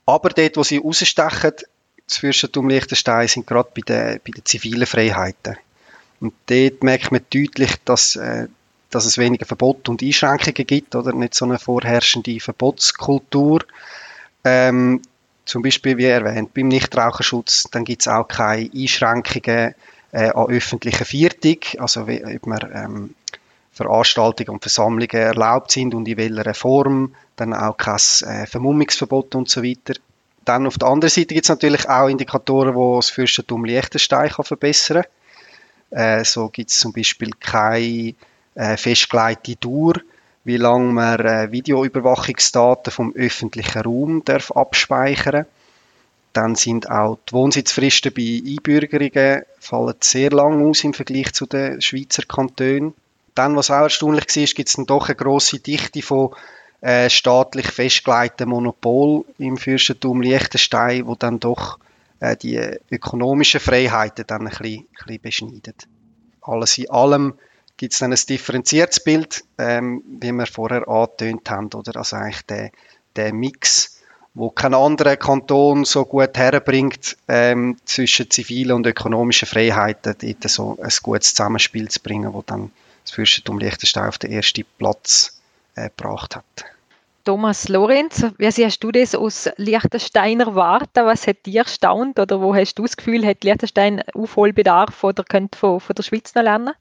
Aber 0.06 0.28
dort, 0.30 0.56
wo 0.56 0.62
sie 0.62 0.78
rausstechen, 0.78 1.52
das 2.06 2.18
Fürstentum 2.18 2.68
Liechtenstein, 2.68 3.28
sind 3.28 3.46
gerade 3.46 3.70
bei 3.74 3.80
den, 3.80 4.20
bei 4.24 4.30
den 4.30 4.44
zivilen 4.44 4.86
Freiheiten. 4.86 5.56
Und 6.20 6.34
dort 6.46 6.82
merkt 6.82 7.10
man 7.10 7.24
deutlich, 7.32 7.76
dass, 7.84 8.16
äh, 8.16 8.48
dass 8.90 9.06
es 9.06 9.18
weniger 9.18 9.46
Verbote 9.46 9.90
und 9.90 10.02
Einschränkungen 10.02 10.66
gibt, 10.66 10.94
oder 10.94 11.12
nicht 11.12 11.34
so 11.34 11.46
eine 11.46 11.58
vorherrschende 11.58 12.38
Verbotskultur. 12.38 13.64
Ähm, 14.44 15.00
zum 15.44 15.62
Beispiel, 15.62 15.98
wie 15.98 16.06
erwähnt, 16.06 16.54
beim 16.54 16.68
Nichtraucherschutz, 16.68 17.64
dann 17.70 17.84
gibt 17.84 18.02
es 18.02 18.08
auch 18.08 18.26
keine 18.26 18.70
Einschränkungen 18.74 19.74
äh, 20.12 20.30
an 20.30 20.46
öffentlicher 20.48 21.04
Viertung, 21.04 21.58
also 21.78 22.06
wie, 22.08 22.24
ob 22.24 22.46
man 22.46 22.70
ähm, 22.72 23.14
Veranstaltungen 23.72 24.50
und 24.50 24.62
Versammlungen 24.62 25.10
erlaubt 25.10 25.72
sind 25.72 25.94
und 25.94 26.06
in 26.06 26.16
welcher 26.16 26.54
Form, 26.54 27.14
dann 27.36 27.52
auch 27.52 27.76
kein 27.76 27.96
äh, 27.96 28.46
Vermummungsverbot 28.46 29.34
und 29.34 29.48
so 29.48 29.62
weiter. 29.62 29.94
Dann 30.44 30.66
auf 30.66 30.78
der 30.78 30.88
anderen 30.88 31.10
Seite 31.10 31.34
gibt 31.34 31.46
es 31.46 31.48
natürlich 31.48 31.88
auch 31.88 32.08
Indikatoren, 32.08 32.74
die 32.74 32.96
das 32.96 33.10
Fürstentum 33.10 33.64
Liechtenstein 33.64 34.30
kann 34.30 34.44
verbessern 34.44 35.04
kann. 35.90 35.98
Äh, 35.98 36.24
so 36.24 36.48
gibt 36.48 36.70
es 36.70 36.78
zum 36.78 36.92
Beispiel 36.92 37.30
keine 37.40 38.14
äh, 38.54 38.76
festgelegte 38.76 39.56
Dauer 39.56 39.94
wie 40.44 40.58
lange 40.58 40.92
man 40.92 41.20
äh, 41.20 41.50
Videoüberwachungsdaten 41.50 42.92
vom 42.92 43.14
öffentlichen 43.14 43.82
Raum 43.82 44.24
darf 44.24 44.50
abspeichern 44.52 45.46
Dann 46.34 46.54
sind 46.54 46.90
auch 46.90 47.18
die 47.28 47.32
Wohnsitzfristen 47.32 48.12
bei 48.12 48.42
Einbürgerungen 48.46 49.42
fallen 49.58 49.94
sehr 50.00 50.30
lang 50.30 50.68
aus 50.68 50.84
im 50.84 50.92
Vergleich 50.92 51.32
zu 51.32 51.46
den 51.46 51.80
Schweizer 51.80 52.24
Kantonen. 52.24 52.94
Dann, 53.34 53.56
was 53.56 53.70
auch 53.70 53.82
erstaunlich 53.82 54.26
war, 54.26 54.44
gibt 54.44 54.68
es 54.68 54.86
doch 54.86 55.08
eine 55.08 55.16
grosse 55.16 55.58
Dichte 55.58 56.02
von 56.02 56.34
äh, 56.82 57.08
staatlich 57.08 57.66
festgelegten 57.66 58.48
Monopol 58.48 59.24
im 59.38 59.56
Fürstentum 59.56 60.20
Liechtenstein, 60.20 61.06
wo 61.06 61.14
dann 61.14 61.40
doch 61.40 61.78
äh, 62.20 62.36
die 62.36 62.60
ökonomischen 62.90 63.60
Freiheiten 63.60 64.26
dann 64.26 64.42
ein 64.42 64.50
bisschen, 64.50 64.80
ein 64.80 65.06
bisschen 65.06 65.22
beschneidet. 65.22 65.88
Alles 66.42 66.76
in 66.76 66.90
allem 66.90 67.34
gibt 67.76 67.92
es 67.92 67.98
dann 67.98 68.12
ein 68.12 68.20
differenziertes 68.28 69.00
Bild, 69.00 69.44
ähm, 69.58 70.02
wie 70.06 70.32
wir 70.32 70.46
vorher 70.46 70.88
angetönt 70.88 71.48
haben, 71.50 71.70
oder? 71.74 71.96
Also 71.96 72.16
eigentlich 72.16 72.42
der, 72.46 72.70
der 73.16 73.32
Mix, 73.32 74.00
wo 74.34 74.50
kein 74.50 74.74
anderer 74.74 75.16
Kanton 75.16 75.84
so 75.84 76.04
gut 76.04 76.36
herbringt, 76.36 77.16
ähm, 77.28 77.76
zwischen 77.84 78.30
zivilen 78.30 78.76
und 78.76 78.86
ökonomischen 78.86 79.46
Freiheiten, 79.46 80.14
dort 80.20 80.50
so 80.50 80.78
ein 80.80 80.90
gutes 81.02 81.34
Zusammenspiel 81.34 81.88
zu 81.88 82.00
bringen, 82.00 82.32
wo 82.32 82.42
dann 82.42 82.70
das 83.04 83.12
Fürstentum 83.12 83.58
Liechtenstein 83.58 84.08
auf 84.08 84.18
den 84.18 84.32
ersten 84.32 84.64
Platz 84.78 85.40
äh, 85.74 85.90
gebracht 85.90 86.36
hat. 86.36 86.44
Thomas 87.24 87.68
Lorenz, 87.68 88.26
wie 88.36 88.50
siehst 88.50 88.84
du 88.84 88.92
das 88.92 89.14
aus 89.14 89.48
Liechtensteiner 89.56 90.54
Warte? 90.54 91.06
Was 91.06 91.26
hat 91.26 91.46
dir 91.46 91.60
erstaunt 91.60 92.18
oder 92.18 92.40
wo 92.42 92.54
hast 92.54 92.74
du 92.74 92.82
das 92.82 92.98
Gefühl, 92.98 93.24
hat 93.24 93.44
Liechtenstein 93.44 94.02
Aufholbedarf 94.12 95.02
oder 95.02 95.24
könnte 95.24 95.58
von, 95.58 95.80
von 95.80 95.94
der 95.94 96.02
Schweiz 96.02 96.34
noch 96.34 96.42
lernen? 96.42 96.74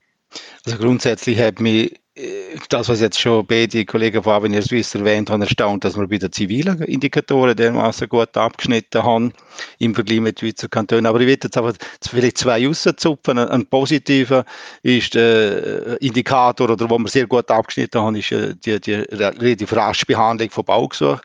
Also 0.65 0.77
grundsätzlich 0.77 1.39
hat 1.39 1.59
mich 1.59 1.93
äh, 2.15 2.57
das, 2.69 2.89
was 2.89 3.01
jetzt 3.01 3.19
schon 3.19 3.45
beide 3.45 3.85
Kollegen 3.85 4.21
von 4.21 4.33
Avenir 4.33 4.61
Suisse 4.61 4.97
erwähnt 4.97 5.29
haben, 5.29 5.41
erstaunt, 5.41 5.83
dass 5.83 5.97
wir 5.97 6.07
bei 6.07 6.19
den 6.19 6.31
zivilen 6.31 6.81
Indikatoren 6.83 7.55
dermaßen 7.55 8.07
gut 8.07 8.37
abgeschnitten 8.37 9.03
haben 9.03 9.33
im 9.79 9.95
Vergleich 9.95 10.21
mit 10.21 10.39
Schweizer 10.39 10.67
Kantonen. 10.67 11.07
Aber 11.07 11.19
ich 11.19 11.27
will 11.27 11.39
jetzt 11.41 11.57
aber 11.57 11.73
vielleicht 12.07 12.37
zwei 12.37 12.67
rauszupfen. 12.67 13.39
Ein 13.39 13.65
positiver 13.65 14.45
ist 14.83 15.15
der 15.15 15.99
Indikator, 16.01 16.69
oder 16.69 16.87
wo 16.89 16.99
wir 16.99 17.07
sehr 17.07 17.25
gut 17.25 17.49
abgeschnitten 17.49 18.01
haben, 18.01 18.15
ist 18.15 18.31
äh, 18.31 18.53
die, 18.55 18.79
die 18.79 18.93
relativ 18.93 19.73
rasche 19.75 20.05
Behandlung 20.05 20.51
von 20.51 20.65
Baugesuchen. 20.65 21.19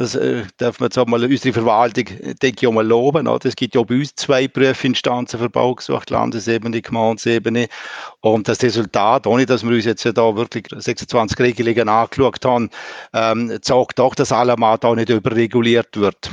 Das 0.00 0.14
äh, 0.14 0.44
darf 0.56 0.80
man 0.80 0.86
jetzt 0.86 0.96
auch 0.96 1.04
mal 1.04 1.22
unsere 1.22 1.52
Verwaltung, 1.52 2.06
denke 2.40 2.56
ich, 2.58 2.66
auch 2.66 2.72
mal 2.72 2.86
loben. 2.86 3.28
Oder? 3.28 3.44
Es 3.46 3.54
gibt 3.54 3.74
ja 3.74 3.82
bei 3.82 3.96
uns 3.96 4.14
zwei 4.14 4.48
Prüfinstanzen 4.48 5.38
für 5.38 5.50
Baugesuche, 5.50 6.06
Landesebene, 6.08 6.80
Gemeindesebene. 6.80 7.68
Und 8.20 8.48
das 8.48 8.62
Resultat, 8.62 9.26
ohne 9.26 9.44
dass 9.44 9.62
wir 9.62 9.72
uns 9.72 9.84
jetzt 9.84 10.06
da 10.06 10.36
wirklich 10.36 10.68
26 10.74 11.38
Regelungen 11.38 11.90
angeschaut 11.90 12.42
haben, 12.46 12.70
ähm, 13.12 13.58
zeigt 13.60 13.98
doch, 13.98 14.14
dass 14.14 14.32
allemal 14.32 14.78
da 14.78 14.94
nicht 14.94 15.10
überreguliert 15.10 15.94
wird. 15.98 16.30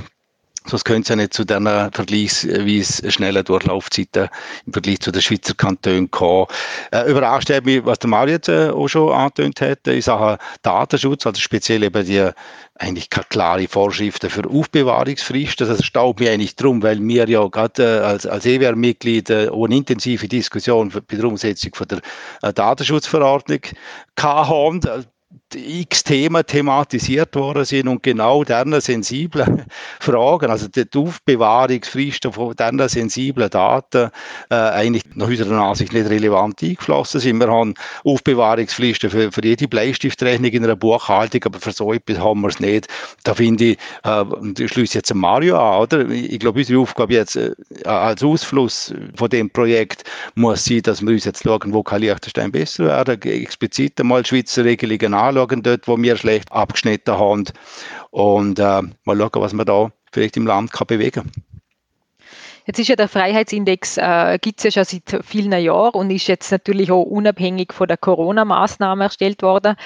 Sonst 0.69 0.83
könnte 0.83 1.01
es 1.01 1.09
ja 1.09 1.15
nicht 1.15 1.33
zu 1.33 1.45
diesen 1.45 1.65
vergleichsweise 1.65 3.11
schnellen 3.11 3.43
Durchlaufzeiten 3.43 4.29
im 4.65 4.73
Vergleich 4.73 4.99
zu 4.99 5.11
den 5.11 5.21
Schweizer 5.21 5.53
Kantonen 5.53 6.11
kommen. 6.11 6.47
Äh, 6.91 7.09
überrascht 7.09 7.49
hat 7.49 7.65
mich, 7.65 7.85
was 7.85 7.99
der 7.99 8.09
Mario 8.09 8.33
jetzt 8.35 8.49
äh, 8.49 8.69
auch 8.69 8.87
schon 8.87 9.11
angetönt 9.11 9.61
hat, 9.61 9.87
in 9.87 10.01
Sachen 10.01 10.37
Datenschutz, 10.61 11.25
also 11.25 11.39
speziell 11.39 11.83
eben 11.83 12.05
die 12.05 12.29
eigentlich 12.79 13.09
keine 13.09 13.25
klare 13.29 13.67
Vorschriften 13.67 14.29
für 14.29 14.47
Aufbewahrungsfristen. 14.47 15.67
Das 15.67 15.79
erstaunt 15.79 16.19
mich 16.19 16.29
eigentlich 16.29 16.55
darum, 16.55 16.83
weil 16.83 16.99
wir 17.01 17.27
ja 17.27 17.47
gerade 17.47 17.83
äh, 17.83 18.05
als, 18.05 18.25
als 18.25 18.45
EWR-Mitglied 18.45 19.29
äh, 19.29 19.49
eine 19.51 19.75
intensive 19.75 20.27
Diskussion 20.27 20.89
bei 20.89 21.15
der 21.15 21.25
Umsetzung 21.25 21.73
von 21.75 21.87
der 21.87 21.99
äh, 22.41 22.53
Datenschutzverordnung 22.53 23.61
haben 24.19 24.81
x 25.55 26.03
Themen 26.03 26.45
thematisiert 26.45 27.35
worden 27.35 27.65
sind 27.65 27.87
und 27.87 28.03
genau 28.03 28.43
diese 28.43 28.81
sensiblen 28.81 29.65
Fragen, 29.99 30.49
also 30.49 30.67
die 30.67 30.85
Aufbewahrungsfristen 30.95 32.33
von 32.33 32.53
diesen 32.55 32.89
sensiblen 32.89 33.49
Daten, 33.49 34.09
äh, 34.49 34.55
eigentlich 34.55 35.03
nach 35.15 35.27
unserer 35.27 35.61
Ansicht 35.61 35.93
nicht 35.93 36.09
relevant 36.09 36.61
eingeflossen 36.61 37.21
sind. 37.21 37.39
Wir 37.39 37.47
haben 37.47 37.73
Aufbewahrungsfristen 38.03 39.09
für, 39.09 39.31
für 39.31 39.43
jede 39.43 39.67
Bleistiftrechnung 39.67 40.51
in 40.51 40.63
einer 40.63 40.75
Buchhaltung, 40.75 41.43
aber 41.45 41.59
für 41.59 41.71
so 41.71 41.93
etwas 41.93 42.19
haben 42.19 42.41
wir 42.41 42.49
es 42.49 42.59
nicht. 42.59 42.87
Da 43.23 43.33
finde 43.33 43.65
ich, 43.65 43.77
äh, 44.03 44.25
ich 44.59 44.71
schließe 44.71 44.97
jetzt 44.97 45.13
Mario 45.13 45.57
an, 45.57 45.81
oder? 45.81 46.09
Ich 46.09 46.39
glaube, 46.39 46.59
unsere 46.59 46.79
Aufgabe 46.79 47.13
jetzt 47.13 47.35
äh, 47.35 47.53
als 47.85 48.23
Ausfluss 48.23 48.93
von 49.15 49.29
dem 49.29 49.49
Projekt 49.49 50.03
muss 50.35 50.65
sein, 50.65 50.81
dass 50.81 51.01
wir 51.01 51.13
uns 51.13 51.25
jetzt 51.25 51.43
schauen, 51.43 51.73
wo 51.73 51.83
kann 51.83 52.01
Liechtenstein 52.01 52.51
besser 52.51 52.85
werden, 52.85 53.21
explizit 53.21 53.99
einmal 53.99 54.25
Schweizer 54.25 54.65
Regelungen 54.65 55.13
anschauen, 55.13 55.36
dort, 55.45 55.87
wo 55.87 55.97
wir 55.97 56.17
schlecht 56.17 56.51
abgeschnitten 56.51 57.17
haben. 57.17 57.45
Und 58.11 58.59
äh, 58.59 58.81
mal 59.03 59.17
schauen, 59.17 59.41
was 59.41 59.53
man 59.53 59.65
da 59.65 59.91
vielleicht 60.11 60.37
im 60.37 60.47
Land 60.47 60.71
kann 60.71 60.87
bewegen. 60.87 61.31
Jetzt 62.65 62.79
ist 62.79 62.89
ja 62.89 62.97
der 62.97 63.07
Freiheitsindex, 63.07 63.95
äh, 63.95 64.37
gibt 64.41 64.59
es 64.59 64.65
ja 64.65 64.71
schon 64.71 64.83
seit 64.83 65.25
vielen 65.25 65.53
Jahren 65.53 65.93
und 65.93 66.11
ist 66.11 66.27
jetzt 66.27 66.51
natürlich 66.51 66.91
auch 66.91 67.03
unabhängig 67.03 67.71
von 67.71 67.87
der 67.87 67.95
Corona-Maßnahme 67.95 69.05
erstellt 69.05 69.41
worden. 69.41 69.77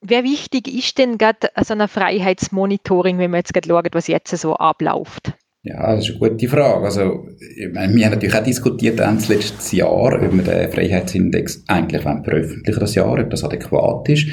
Wie 0.00 0.24
wichtig 0.24 0.66
ist 0.66 0.96
denn 0.96 1.18
gerade 1.18 1.50
so 1.62 1.74
ein 1.74 1.86
Freiheitsmonitoring, 1.86 3.18
wenn 3.18 3.30
man 3.30 3.40
jetzt 3.40 3.52
gerade 3.52 3.68
schaut, 3.68 3.94
was 3.94 4.06
jetzt 4.06 4.34
so 4.34 4.56
abläuft? 4.56 5.34
Ja, 5.62 5.94
das 5.94 6.08
ist 6.08 6.22
eine 6.22 6.30
gute 6.30 6.48
Frage. 6.48 6.86
Also, 6.86 7.26
ich 7.38 7.70
meine, 7.70 7.94
wir 7.94 8.06
haben 8.06 8.12
natürlich 8.12 8.34
auch 8.34 8.42
diskutiert, 8.42 8.98
das 8.98 9.28
letzte 9.28 9.76
Jahr, 9.76 10.14
ob 10.14 10.32
wir 10.32 10.42
den 10.42 10.72
Freiheitsindex 10.72 11.64
eigentlich 11.66 12.00
veröffentlichen 12.00 12.80
das 12.80 12.94
Jahr, 12.94 13.20
ob 13.20 13.28
das 13.28 13.44
adäquat 13.44 14.08
ist. 14.08 14.26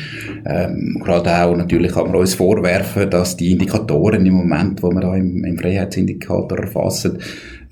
Ähm, 0.46 1.02
gerade 1.04 1.30
auch, 1.44 1.58
natürlich 1.58 1.92
kann 1.92 2.06
man 2.06 2.16
uns 2.16 2.34
vorwerfen, 2.34 3.10
dass 3.10 3.36
die 3.36 3.52
Indikatoren 3.52 4.26
im 4.26 4.36
Moment, 4.36 4.82
wo 4.82 4.90
wir 4.90 5.02
da 5.02 5.18
im, 5.18 5.44
im 5.44 5.58
Freiheitsindikator 5.58 6.60
erfassen, 6.60 7.20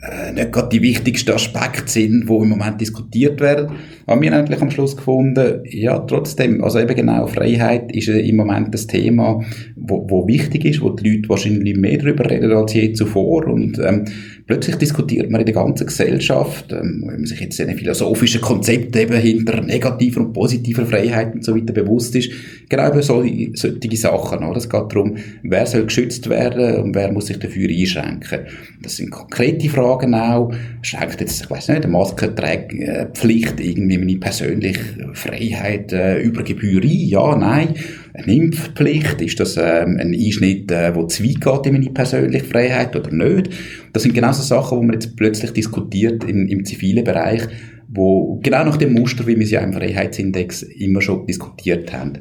äh, 0.09 0.31
nicht 0.31 0.51
gerade 0.51 0.69
die 0.69 0.81
wichtigsten 0.81 1.31
Aspekte 1.31 1.89
sind, 1.89 2.29
die 2.29 2.33
im 2.33 2.49
Moment 2.49 2.79
diskutiert 2.79 3.39
werden. 3.39 3.71
Aber 4.05 4.21
wir 4.21 4.33
eigentlich 4.33 4.61
am 4.61 4.71
Schluss 4.71 4.95
gefunden, 4.95 5.61
ja, 5.65 5.99
trotzdem, 5.99 6.63
also 6.63 6.79
eben 6.79 6.95
genau, 6.95 7.27
Freiheit 7.27 7.91
ist 7.95 8.07
im 8.07 8.35
Moment 8.35 8.73
das 8.73 8.87
Thema, 8.87 9.41
wo, 9.75 10.05
wo 10.09 10.27
wichtig 10.27 10.65
ist, 10.65 10.81
wo 10.81 10.91
die 10.91 11.09
Leute 11.09 11.29
wahrscheinlich 11.29 11.75
mehr 11.75 11.97
darüber 11.97 12.29
reden 12.29 12.51
als 12.51 12.73
je 12.73 12.93
zuvor 12.93 13.47
und 13.47 13.79
ähm, 13.79 14.05
plötzlich 14.47 14.75
diskutiert 14.75 15.29
man 15.31 15.41
in 15.41 15.45
der 15.45 15.55
ganzen 15.55 15.87
Gesellschaft, 15.87 16.71
ähm, 16.71 17.03
wenn 17.05 17.17
man 17.17 17.25
sich 17.25 17.39
jetzt 17.39 17.59
den 17.59 17.77
philosophischen 17.77 18.41
Konzept 18.41 18.95
eben 18.95 19.17
hinter 19.17 19.61
negativer 19.61 20.21
und 20.21 20.33
positiver 20.33 20.85
Freiheit 20.85 21.33
und 21.33 21.43
so 21.43 21.55
weiter 21.55 21.73
bewusst 21.73 22.15
ist, 22.15 22.31
genau 22.69 22.89
über 22.89 23.01
solche, 23.01 23.51
solche 23.55 23.97
Sachen. 23.97 24.43
Oder? 24.43 24.57
Es 24.57 24.69
geht 24.69 24.91
darum, 24.91 25.15
wer 25.43 25.65
soll 25.65 25.85
geschützt 25.85 26.29
werden 26.29 26.83
und 26.83 26.95
wer 26.95 27.11
muss 27.11 27.27
sich 27.27 27.39
dafür 27.39 27.69
einschränken. 27.69 28.41
Das 28.81 28.97
sind 28.97 29.09
konkrete 29.09 29.69
Fragen 29.69 30.13
auch. 30.13 30.53
Schränkt 30.81 31.21
jetzt, 31.21 31.43
ich 31.43 31.49
weiß 31.49 31.69
nicht, 31.69 31.83
eine 31.83 31.91
Maskenpflicht 31.91 33.59
irgendwie 33.59 33.97
meine 33.97 34.17
persönliche 34.17 35.09
Freiheit 35.13 35.91
äh, 35.91 36.21
über 36.21 36.43
Gebühr 36.43 36.81
ein? 36.83 36.89
Ja, 36.89 37.35
nein. 37.35 37.75
Eine 38.17 38.33
Impfpflicht, 38.33 39.21
ist 39.21 39.39
das 39.39 39.57
ähm, 39.57 39.97
ein 39.99 40.13
Einschnitt, 40.13 40.71
äh, 40.71 40.93
der 40.93 41.07
zu 41.07 41.23
weit 41.23 41.41
geht 41.41 41.65
in 41.65 41.73
meine 41.73 41.91
persönliche 41.91 42.45
Freiheit 42.45 42.95
oder 42.95 43.11
nicht? 43.11 43.49
Das 43.91 44.03
sind 44.03 44.15
genau 44.15 44.31
so 44.31 44.41
Sachen, 44.41 44.79
die 44.79 44.85
man 44.85 44.93
jetzt 44.93 45.17
plötzlich 45.17 45.51
diskutiert 45.51 46.23
im, 46.23 46.47
im 46.47 46.63
zivilen 46.63 47.03
Bereich, 47.03 47.41
wo 47.89 48.39
genau 48.41 48.63
nach 48.63 48.77
dem 48.77 48.93
Muster, 48.93 49.27
wie 49.27 49.37
wir 49.37 49.45
sie 49.45 49.55
ja 49.55 49.61
im 49.61 49.73
Freiheitsindex 49.73 50.63
immer 50.63 51.01
schon 51.01 51.25
diskutiert 51.25 51.91
haben. 51.91 52.13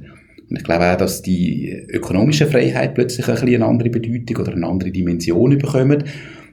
Und 0.50 0.56
ich 0.56 0.64
glaube 0.64 0.92
auch, 0.92 0.96
dass 0.96 1.22
die 1.22 1.70
ökonomische 1.88 2.46
Freiheit 2.46 2.94
plötzlich 2.94 3.28
ein 3.28 3.34
bisschen 3.34 3.54
eine 3.54 3.66
andere 3.66 3.90
Bedeutung 3.90 4.36
oder 4.38 4.52
eine 4.52 4.66
andere 4.66 4.90
Dimension 4.90 5.56
bekommt. 5.56 6.04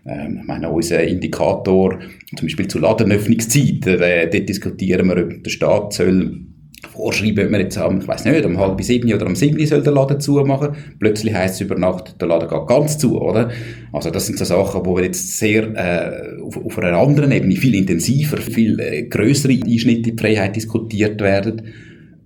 Ähm, 0.05 0.39
ich 0.41 0.48
meine, 0.48 0.69
unser 0.69 1.03
Indikator, 1.03 2.00
zum 2.36 2.48
Beispiel 2.48 2.67
zu 2.67 2.79
Ladenöffnungszeiten, 2.79 4.01
äh, 4.01 4.29
dort 4.29 4.50
diskutieren 4.50 5.07
wir, 5.07 5.17
ob 5.17 5.43
der 5.43 5.50
Staat 5.50 5.93
soll 5.93 6.45
vorschreiben, 6.91 7.50
man 7.50 7.62
jetzt 7.62 7.77
am, 7.77 8.00
ich 8.00 8.07
weiß 8.07 8.25
nicht, 8.25 8.45
um 8.45 8.57
halb 8.57 8.81
sieben 8.83 9.13
oder 9.13 9.25
um 9.25 9.36
sieben 9.36 9.65
soll 9.65 9.81
der 9.81 9.93
Laden 9.93 10.19
zumachen. 10.19 10.75
Plötzlich 11.00 11.33
heisst 11.33 11.55
es 11.55 11.62
über 11.62 11.75
Nacht, 11.75 12.19
der 12.19 12.27
Laden 12.27 12.50
geht 12.50 12.67
ganz 12.67 12.98
zu, 12.98 13.19
oder? 13.21 13.50
Also 13.93 14.12
das 14.12 14.27
sind 14.27 14.38
so 14.38 14.45
Sachen, 14.45 14.86
wo 14.86 14.95
wir 14.95 15.03
jetzt 15.03 15.38
sehr 15.38 15.63
äh, 15.75 16.41
auf, 16.41 16.63
auf 16.63 16.77
einer 16.77 16.98
anderen 16.98 17.31
Ebene 17.31 17.55
viel 17.55 17.75
intensiver, 17.75 18.38
viel 18.38 18.79
äh, 18.79 19.03
größere 19.03 19.53
Einschnitte 19.53 20.10
in 20.10 20.15
die 20.15 20.21
Freiheit 20.21 20.55
diskutiert 20.55 21.21
werden. 21.21 21.62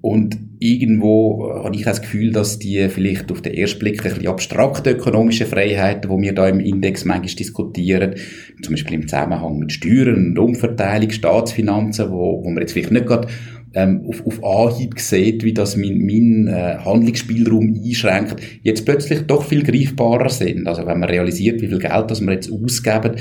Und 0.01 0.37
irgendwo 0.59 1.47
äh, 1.47 1.63
habe 1.63 1.75
ich 1.75 1.83
das 1.83 2.01
Gefühl, 2.01 2.31
dass 2.31 2.59
die 2.59 2.89
vielleicht 2.89 3.31
auf 3.31 3.41
den 3.41 3.53
ersten 3.53 3.79
Blick 3.79 4.03
ein 4.03 4.09
bisschen 4.11 4.27
abstrakte 4.27 4.91
ökonomische 4.91 5.45
Freiheiten, 5.45 6.09
die 6.09 6.21
wir 6.21 6.33
da 6.33 6.47
im 6.47 6.59
Index 6.59 7.05
manchmal 7.05 7.35
diskutieren, 7.35 8.15
zum 8.61 8.73
Beispiel 8.73 8.95
im 8.95 9.07
Zusammenhang 9.07 9.59
mit 9.59 9.71
Steuern 9.71 10.27
und 10.27 10.39
Umverteilung, 10.39 11.09
Staatsfinanzen, 11.09 12.11
wo, 12.11 12.43
wo 12.43 12.49
man 12.49 12.61
jetzt 12.61 12.73
vielleicht 12.73 12.91
nicht 12.91 13.05
gerade 13.05 13.27
ähm, 13.75 14.05
auf, 14.07 14.25
auf 14.25 14.43
Anhieb 14.43 14.99
sieht, 14.99 15.43
wie 15.43 15.53
das 15.53 15.75
mein, 15.75 15.99
mein 15.99 16.47
äh, 16.47 16.77
Handlungsspielraum 16.83 17.81
einschränkt, 17.85 18.37
jetzt 18.63 18.85
plötzlich 18.85 19.21
doch 19.27 19.43
viel 19.43 19.63
greifbarer 19.63 20.29
sind. 20.29 20.67
Also 20.67 20.85
wenn 20.85 20.99
man 20.99 21.09
realisiert, 21.09 21.61
wie 21.61 21.67
viel 21.67 21.79
Geld 21.79 22.09
das 22.09 22.21
wir 22.21 22.33
jetzt 22.33 22.51
ausgeben, 22.51 23.15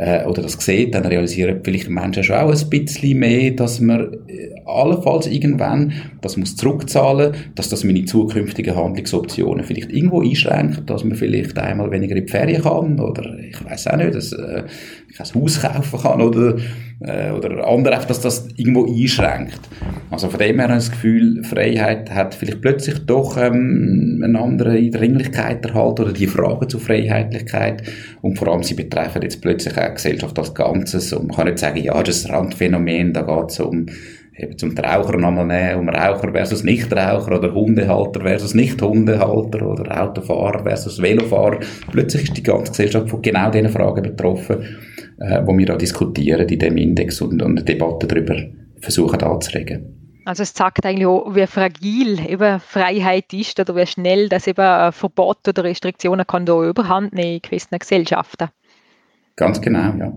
äh, 0.00 0.24
oder 0.24 0.42
das 0.42 0.52
sieht, 0.52 0.94
dann 0.94 1.04
realisieren 1.04 1.60
vielleicht 1.62 1.90
Menschen 1.90 2.24
schon 2.24 2.36
auch 2.36 2.50
ein 2.50 2.70
bisschen 2.70 3.18
mehr, 3.18 3.50
dass 3.50 3.80
man 3.80 4.14
äh, 4.28 4.50
allenfalls 4.64 5.26
irgendwann 5.26 5.92
das 6.22 6.36
muss 6.36 6.56
zurückzahlen, 6.56 7.34
dass 7.54 7.68
das 7.68 7.84
meine 7.84 8.04
zukünftigen 8.04 8.76
Handlungsoptionen 8.76 9.64
vielleicht 9.64 9.92
irgendwo 9.92 10.22
einschränkt, 10.22 10.88
dass 10.88 11.04
man 11.04 11.16
vielleicht 11.16 11.58
einmal 11.58 11.90
weniger 11.90 12.16
in 12.16 12.24
die 12.24 12.30
Ferien 12.30 12.62
kann 12.62 12.98
oder 12.98 13.38
ich 13.38 13.62
weiß 13.62 13.88
auch 13.88 13.96
nicht, 13.96 14.14
dass 14.14 14.32
äh, 14.32 14.62
ich 15.08 15.20
ein 15.20 15.42
Haus 15.42 15.60
kaufen 15.60 16.00
kann 16.00 16.22
oder 16.22 16.56
äh, 17.00 17.30
oder 17.32 17.66
andere 17.66 18.00
dass 18.06 18.20
das 18.20 18.48
irgendwo 18.56 18.86
einschränkt. 18.86 19.60
Also 20.10 20.28
von 20.28 20.40
dem 20.40 20.56
her 20.56 20.64
habe 20.64 20.74
das 20.74 20.90
Gefühl, 20.90 21.44
Freiheit 21.44 22.10
hat 22.10 22.34
vielleicht 22.34 22.60
plötzlich 22.60 22.98
doch 23.06 23.36
ähm, 23.36 24.20
eine 24.24 24.40
andere 24.40 24.90
Dringlichkeit 24.90 25.64
erhalten 25.64 26.02
oder 26.02 26.12
die 26.12 26.26
Fragen 26.26 26.68
zur 26.68 26.80
Freiheitlichkeit 26.80 27.84
und 28.20 28.36
vor 28.36 28.48
allem 28.48 28.64
sie 28.64 28.74
betreffen 28.74 29.22
jetzt 29.22 29.40
plötzlich 29.40 29.78
auch 29.78 29.86
die 29.86 29.94
Gesellschaft 29.94 30.36
als 30.36 30.52
Ganzes 30.52 31.12
und 31.12 31.28
man 31.28 31.36
kann 31.36 31.46
nicht 31.46 31.60
sagen, 31.60 31.78
ja, 31.78 32.02
das 32.02 32.16
ist 32.16 32.26
ein 32.26 32.34
Randphänomen, 32.34 33.12
da 33.12 33.22
geht 33.22 33.50
es 33.50 33.60
um 33.60 33.86
eben 34.36 34.58
zum 34.58 34.76
Raucher 34.76 35.16
nochmal 35.16 35.46
nehmen, 35.46 35.80
um 35.80 35.88
Raucher 35.88 36.32
versus 36.32 36.64
Nichtraucher 36.64 37.38
oder 37.38 37.54
Hundehalter 37.54 38.20
versus 38.20 38.54
Nicht-Hundehalter 38.54 39.64
oder 39.64 40.02
Autofahrer 40.02 40.64
versus 40.64 41.00
Velofahrer. 41.00 41.60
Plötzlich 41.92 42.24
ist 42.24 42.36
die 42.36 42.42
ganze 42.42 42.72
Gesellschaft 42.72 43.10
von 43.10 43.22
genau 43.22 43.50
diesen 43.50 43.68
Fragen 43.68 44.02
betroffen, 44.02 44.56
äh, 45.20 45.42
wo 45.44 45.56
wir 45.56 45.66
da 45.66 45.76
diskutieren 45.76 46.48
in 46.48 46.58
dem 46.58 46.76
Index 46.76 47.20
und, 47.20 47.42
und 47.42 47.58
eine 47.58 47.62
Debatte 47.62 48.06
darüber 48.06 48.36
versuchen 48.80 49.20
anzuregen. 49.20 49.99
Also 50.30 50.44
es 50.44 50.54
zeigt 50.54 50.86
eigentlich 50.86 51.08
auch, 51.08 51.34
wie 51.34 51.44
fragil 51.48 52.24
eben 52.30 52.60
Freiheit 52.60 53.32
ist 53.32 53.58
oder 53.58 53.74
wie 53.74 53.84
schnell 53.84 54.28
das 54.28 54.46
eben 54.46 54.92
Verbot 54.92 55.48
oder 55.48 55.64
Restriktionen 55.64 56.24
kann 56.24 56.46
da 56.46 56.62
überhand 56.62 57.12
nehmen 57.12 57.34
in 57.34 57.42
gewissen 57.42 57.76
Gesellschaften. 57.76 58.48
Ganz 59.34 59.60
genau, 59.60 59.92
ja. 59.98 60.12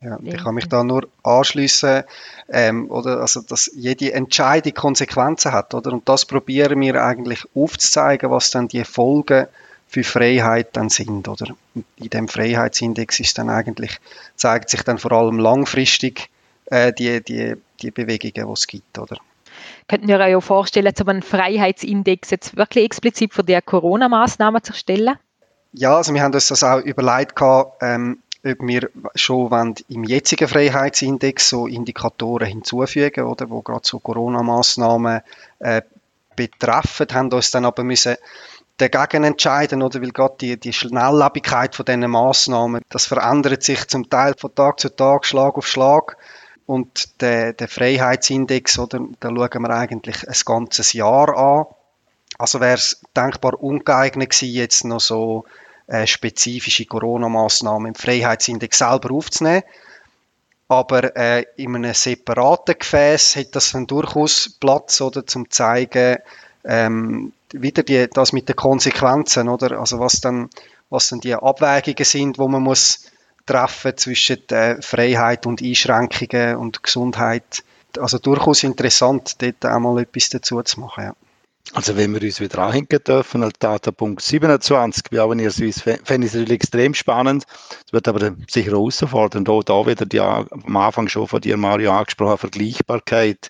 Ja, 0.00 0.18
ich 0.24 0.36
kann 0.36 0.56
mich 0.56 0.66
da 0.66 0.82
nur 0.82 1.06
anschließen, 1.22 2.02
ähm, 2.48 2.90
oder 2.90 3.20
also 3.20 3.40
dass 3.40 3.70
jede 3.72 4.12
Entscheidung 4.14 4.74
Konsequenzen 4.74 5.52
hat, 5.52 5.74
oder 5.74 5.92
und 5.92 6.08
das 6.08 6.24
probieren 6.24 6.80
wir 6.80 7.04
eigentlich 7.04 7.44
aufzuzeigen, 7.54 8.32
was 8.32 8.50
dann 8.50 8.66
die 8.66 8.82
Folgen 8.82 9.46
für 9.86 10.02
Freiheit 10.02 10.70
dann 10.72 10.88
sind, 10.88 11.28
oder 11.28 11.54
in 11.74 12.10
dem 12.10 12.26
Freiheitsindex 12.26 13.20
ist 13.20 13.38
dann 13.38 13.48
eigentlich 13.48 14.00
zeigt 14.34 14.70
sich 14.70 14.82
dann 14.82 14.98
vor 14.98 15.12
allem 15.12 15.38
langfristig 15.38 16.30
äh, 16.64 16.92
die 16.92 17.22
die 17.22 17.54
die 17.80 17.90
Bewegungen, 17.92 18.46
die 18.48 18.52
es 18.52 18.66
gibt, 18.66 18.98
oder 18.98 19.18
könnten 19.88 20.08
wir 20.08 20.20
auch 20.36 20.40
vorstellen, 20.40 20.92
so 20.96 21.04
einen 21.04 21.22
Freiheitsindex 21.22 22.30
jetzt 22.30 22.56
wirklich 22.56 22.84
explizit 22.84 23.34
für 23.34 23.44
die 23.44 23.58
Corona-Maßnahmen 23.60 24.62
zu 24.62 24.72
stellen? 24.72 25.16
Ja, 25.72 25.96
also 25.96 26.14
wir 26.14 26.22
haben 26.22 26.32
uns 26.32 26.48
das 26.48 26.62
auch 26.62 26.78
überlegt, 26.78 27.40
ähm, 27.80 28.18
ob 28.44 28.60
wir 28.60 28.88
schon 29.14 29.50
wollen, 29.50 29.74
im 29.88 30.04
jetzigen 30.04 30.48
Freiheitsindex 30.48 31.50
so 31.50 31.66
Indikatoren 31.66 32.48
hinzufügen, 32.48 33.24
oder, 33.24 33.50
wo 33.50 33.60
gerade 33.62 33.82
so 33.82 33.98
Corona-Maßnahmen 33.98 35.20
äh, 35.58 35.82
betreffen, 36.34 37.08
haben 37.12 37.32
uns 37.32 37.50
dann 37.50 37.64
aber 37.64 37.82
müssen 37.82 38.16
dagegen 38.76 39.24
entscheiden, 39.24 39.82
oder 39.82 40.00
weil 40.02 40.10
gerade 40.10 40.36
die, 40.40 40.60
die 40.60 40.72
Schnelllebigkeit 40.72 41.74
von 41.74 41.84
diesen 41.84 42.10
Maßnahmen, 42.10 42.82
das 42.88 43.06
verändert 43.06 43.62
sich 43.62 43.86
zum 43.88 44.08
Teil 44.10 44.34
von 44.38 44.54
Tag 44.54 44.80
zu 44.80 44.94
Tag, 44.94 45.24
Schlag 45.24 45.56
auf 45.56 45.66
Schlag. 45.66 46.16
Und 46.66 47.20
der, 47.20 47.52
der 47.52 47.68
Freiheitsindex, 47.68 48.78
oder, 48.78 49.00
da 49.20 49.28
schauen 49.28 49.62
wir 49.62 49.70
eigentlich 49.70 50.28
ein 50.28 50.34
ganzes 50.44 50.92
Jahr 50.92 51.36
an. 51.36 51.66
Also 52.38 52.60
wäre 52.60 52.74
es 52.74 53.00
denkbar 53.16 53.62
ungeeignet 53.62 54.30
gewesen, 54.30 54.52
jetzt 54.52 54.84
noch 54.84 55.00
so 55.00 55.44
äh, 55.86 56.06
spezifische 56.06 56.84
Corona-Maßnahmen 56.84 57.88
im 57.88 57.94
Freiheitsindex 57.94 58.78
selber 58.78 59.12
aufzunehmen. 59.12 59.62
Aber 60.68 61.16
äh, 61.16 61.44
in 61.56 61.76
einem 61.76 61.94
separaten 61.94 62.76
Gefäß 62.76 63.36
hat 63.36 63.54
das 63.54 63.70
dann 63.70 63.86
durchaus 63.86 64.56
Platz, 64.58 65.00
oder, 65.00 65.24
zum 65.24 65.48
zeigen, 65.48 66.16
ähm, 66.64 67.32
wieder 67.52 67.84
die, 67.84 68.08
das 68.12 68.32
mit 68.32 68.48
den 68.48 68.56
Konsequenzen, 68.56 69.48
oder, 69.48 69.78
also 69.78 70.00
was 70.00 70.20
dann, 70.20 70.50
was 70.90 71.08
dann 71.08 71.20
die 71.20 71.34
Abwägungen 71.34 72.04
sind, 72.04 72.38
wo 72.38 72.48
man 72.48 72.64
muss 72.64 73.04
treffen 73.46 73.96
zwischen 73.96 74.48
äh, 74.50 74.80
Freiheit 74.82 75.46
und 75.46 75.62
Einschränkungen 75.62 76.56
und 76.56 76.82
Gesundheit. 76.82 77.64
Also 77.98 78.18
durchaus 78.18 78.64
interessant, 78.64 79.40
dort 79.40 79.64
auch 79.64 79.78
mal 79.78 80.02
etwas 80.02 80.28
dazu 80.28 80.60
zu 80.62 80.80
machen. 80.80 81.04
Ja. 81.04 81.14
Also 81.72 81.96
wenn 81.96 82.14
wir 82.14 82.22
uns 82.22 82.40
wieder 82.40 82.58
anhängen 82.60 82.86
dürfen, 83.06 83.42
als 83.42 83.58
Datapunkt 83.58 84.22
27, 84.22 85.04
wie 85.10 85.20
auch 85.20 85.32
in 85.32 85.40
ihr 85.40 85.50
Swiss, 85.50 85.80
fände 85.82 86.26
ich 86.26 86.26
es 86.26 86.34
natürlich 86.34 86.52
extrem 86.52 86.94
spannend. 86.94 87.44
Es 87.86 87.92
wird 87.92 88.08
aber 88.08 88.34
sicher 88.48 88.70
herausfordernd, 88.70 89.48
auch 89.48 89.62
da 89.62 89.86
wieder 89.86 90.06
die 90.06 90.20
am 90.20 90.76
Anfang 90.76 91.08
schon 91.08 91.26
von 91.26 91.40
dir, 91.40 91.56
Mario, 91.56 91.92
angesprochen, 91.92 92.38
Vergleichbarkeit 92.38 93.48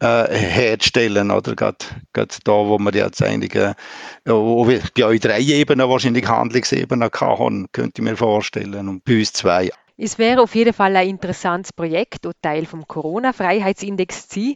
äh, 0.00 0.34
herzustellen, 0.34 1.30
oder? 1.30 1.54
Gerade, 1.54 1.78
gerade 2.12 2.34
da, 2.44 2.52
wo 2.52 2.78
wir 2.78 2.92
jetzt 2.92 3.22
einige, 3.22 3.76
äh, 4.24 4.30
wo 4.30 4.66
wir 4.66 4.80
bei 4.96 5.04
euch 5.04 5.20
drei 5.20 5.40
Ebenen 5.40 5.88
wahrscheinlich 5.88 6.26
Handlungsebenen 6.26 7.10
haben, 7.12 7.66
könnte 7.72 8.00
ich 8.00 8.04
mir 8.08 8.16
vorstellen, 8.16 8.88
und 8.88 9.04
bei 9.04 9.18
uns 9.18 9.32
zwei. 9.32 9.70
Es 10.02 10.18
wäre 10.18 10.40
auf 10.40 10.54
jeden 10.54 10.72
Fall 10.72 10.96
ein 10.96 11.08
interessantes 11.08 11.74
Projekt 11.74 12.24
und 12.24 12.34
Teil 12.40 12.64
vom 12.64 12.88
Corona-Freiheitsindex 12.88 14.28
zu 14.28 14.40
sein. 14.40 14.54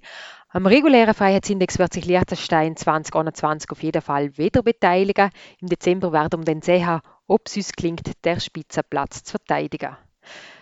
Am 0.55 0.67
regulären 0.67 1.15
Freiheitsindex 1.15 1.81
wird 1.81 1.95
sich 1.95 2.05
Liechtenstein 2.05 2.77
2021 2.77 3.73
auf 3.73 3.83
jeden 3.83 4.01
Fall 4.01 4.39
wieder 4.39 4.63
beteiligen. 4.63 5.31
Im 5.61 5.69
Dezember 5.69 6.13
werden 6.13 6.43
wir 6.43 6.45
dann 6.45 6.63
sehen, 6.63 7.01
ob 7.27 7.41
es 7.47 7.57
uns 7.57 7.73
gelingt, 7.73 8.13
der 8.23 8.39
Spitzenplatz 8.39 9.25
zu 9.25 9.33
verteidigen. 9.33 9.97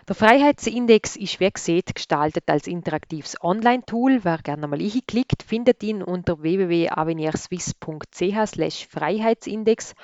Der 0.09 0.15
Freiheitsindex 0.15 1.17
ist, 1.17 1.41
wie 1.41 1.51
gesagt, 1.51 1.95
gestaltet 1.95 2.45
als 2.49 2.69
interaktives 2.69 3.37
Online-Tool. 3.43 4.21
Wer 4.23 4.39
gerne 4.39 4.67
mal 4.67 4.81
hinklickt, 4.81 5.43
findet 5.43 5.83
ihn 5.83 6.03
unter 6.03 6.41
www.avenirswiss.ch 6.41 8.87
Freiheitsindex 8.89 9.95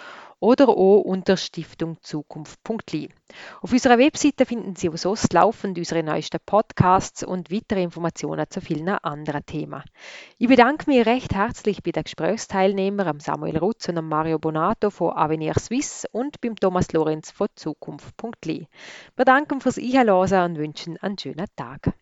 oder 0.40 0.68
auch 0.68 1.00
unter 1.00 1.36
stiftungzukunft.li. 1.36 3.10
Auf 3.60 3.72
unserer 3.72 3.98
Webseite 3.98 4.46
finden 4.46 4.76
Sie 4.76 4.88
auch 4.88 4.96
sonst 4.96 5.32
laufend 5.32 5.78
unsere 5.78 6.02
neuesten 6.02 6.38
Podcasts 6.44 7.22
und 7.22 7.50
weitere 7.50 7.82
Informationen 7.82 8.46
zu 8.48 8.60
vielen 8.60 8.88
anderen 8.88 9.44
Themen. 9.44 9.82
Ich 10.38 10.48
bedanke 10.48 10.90
mich 10.90 11.06
recht 11.06 11.34
herzlich 11.34 11.82
bei 11.82 11.90
den 11.90 12.04
Gesprächsteilnehmern 12.04 13.20
Samuel 13.20 13.58
Rutz 13.58 13.88
und 13.88 14.08
Mario 14.08 14.38
Bonato 14.38 14.90
von 14.90 15.16
Avenir 15.16 15.54
Suisse 15.58 16.06
und 16.12 16.40
beim 16.40 16.56
Thomas 16.56 16.92
Lorenz 16.92 17.30
von 17.30 17.48
Zukunft.li. 17.54 18.66
Wir 19.16 19.24
danken 19.24 19.60
fürs 19.60 19.78
Einhören 19.78 20.52
und 20.52 20.58
wünschen 20.58 20.96
einen 20.98 21.18
schönen 21.18 21.46
Tag. 21.56 21.92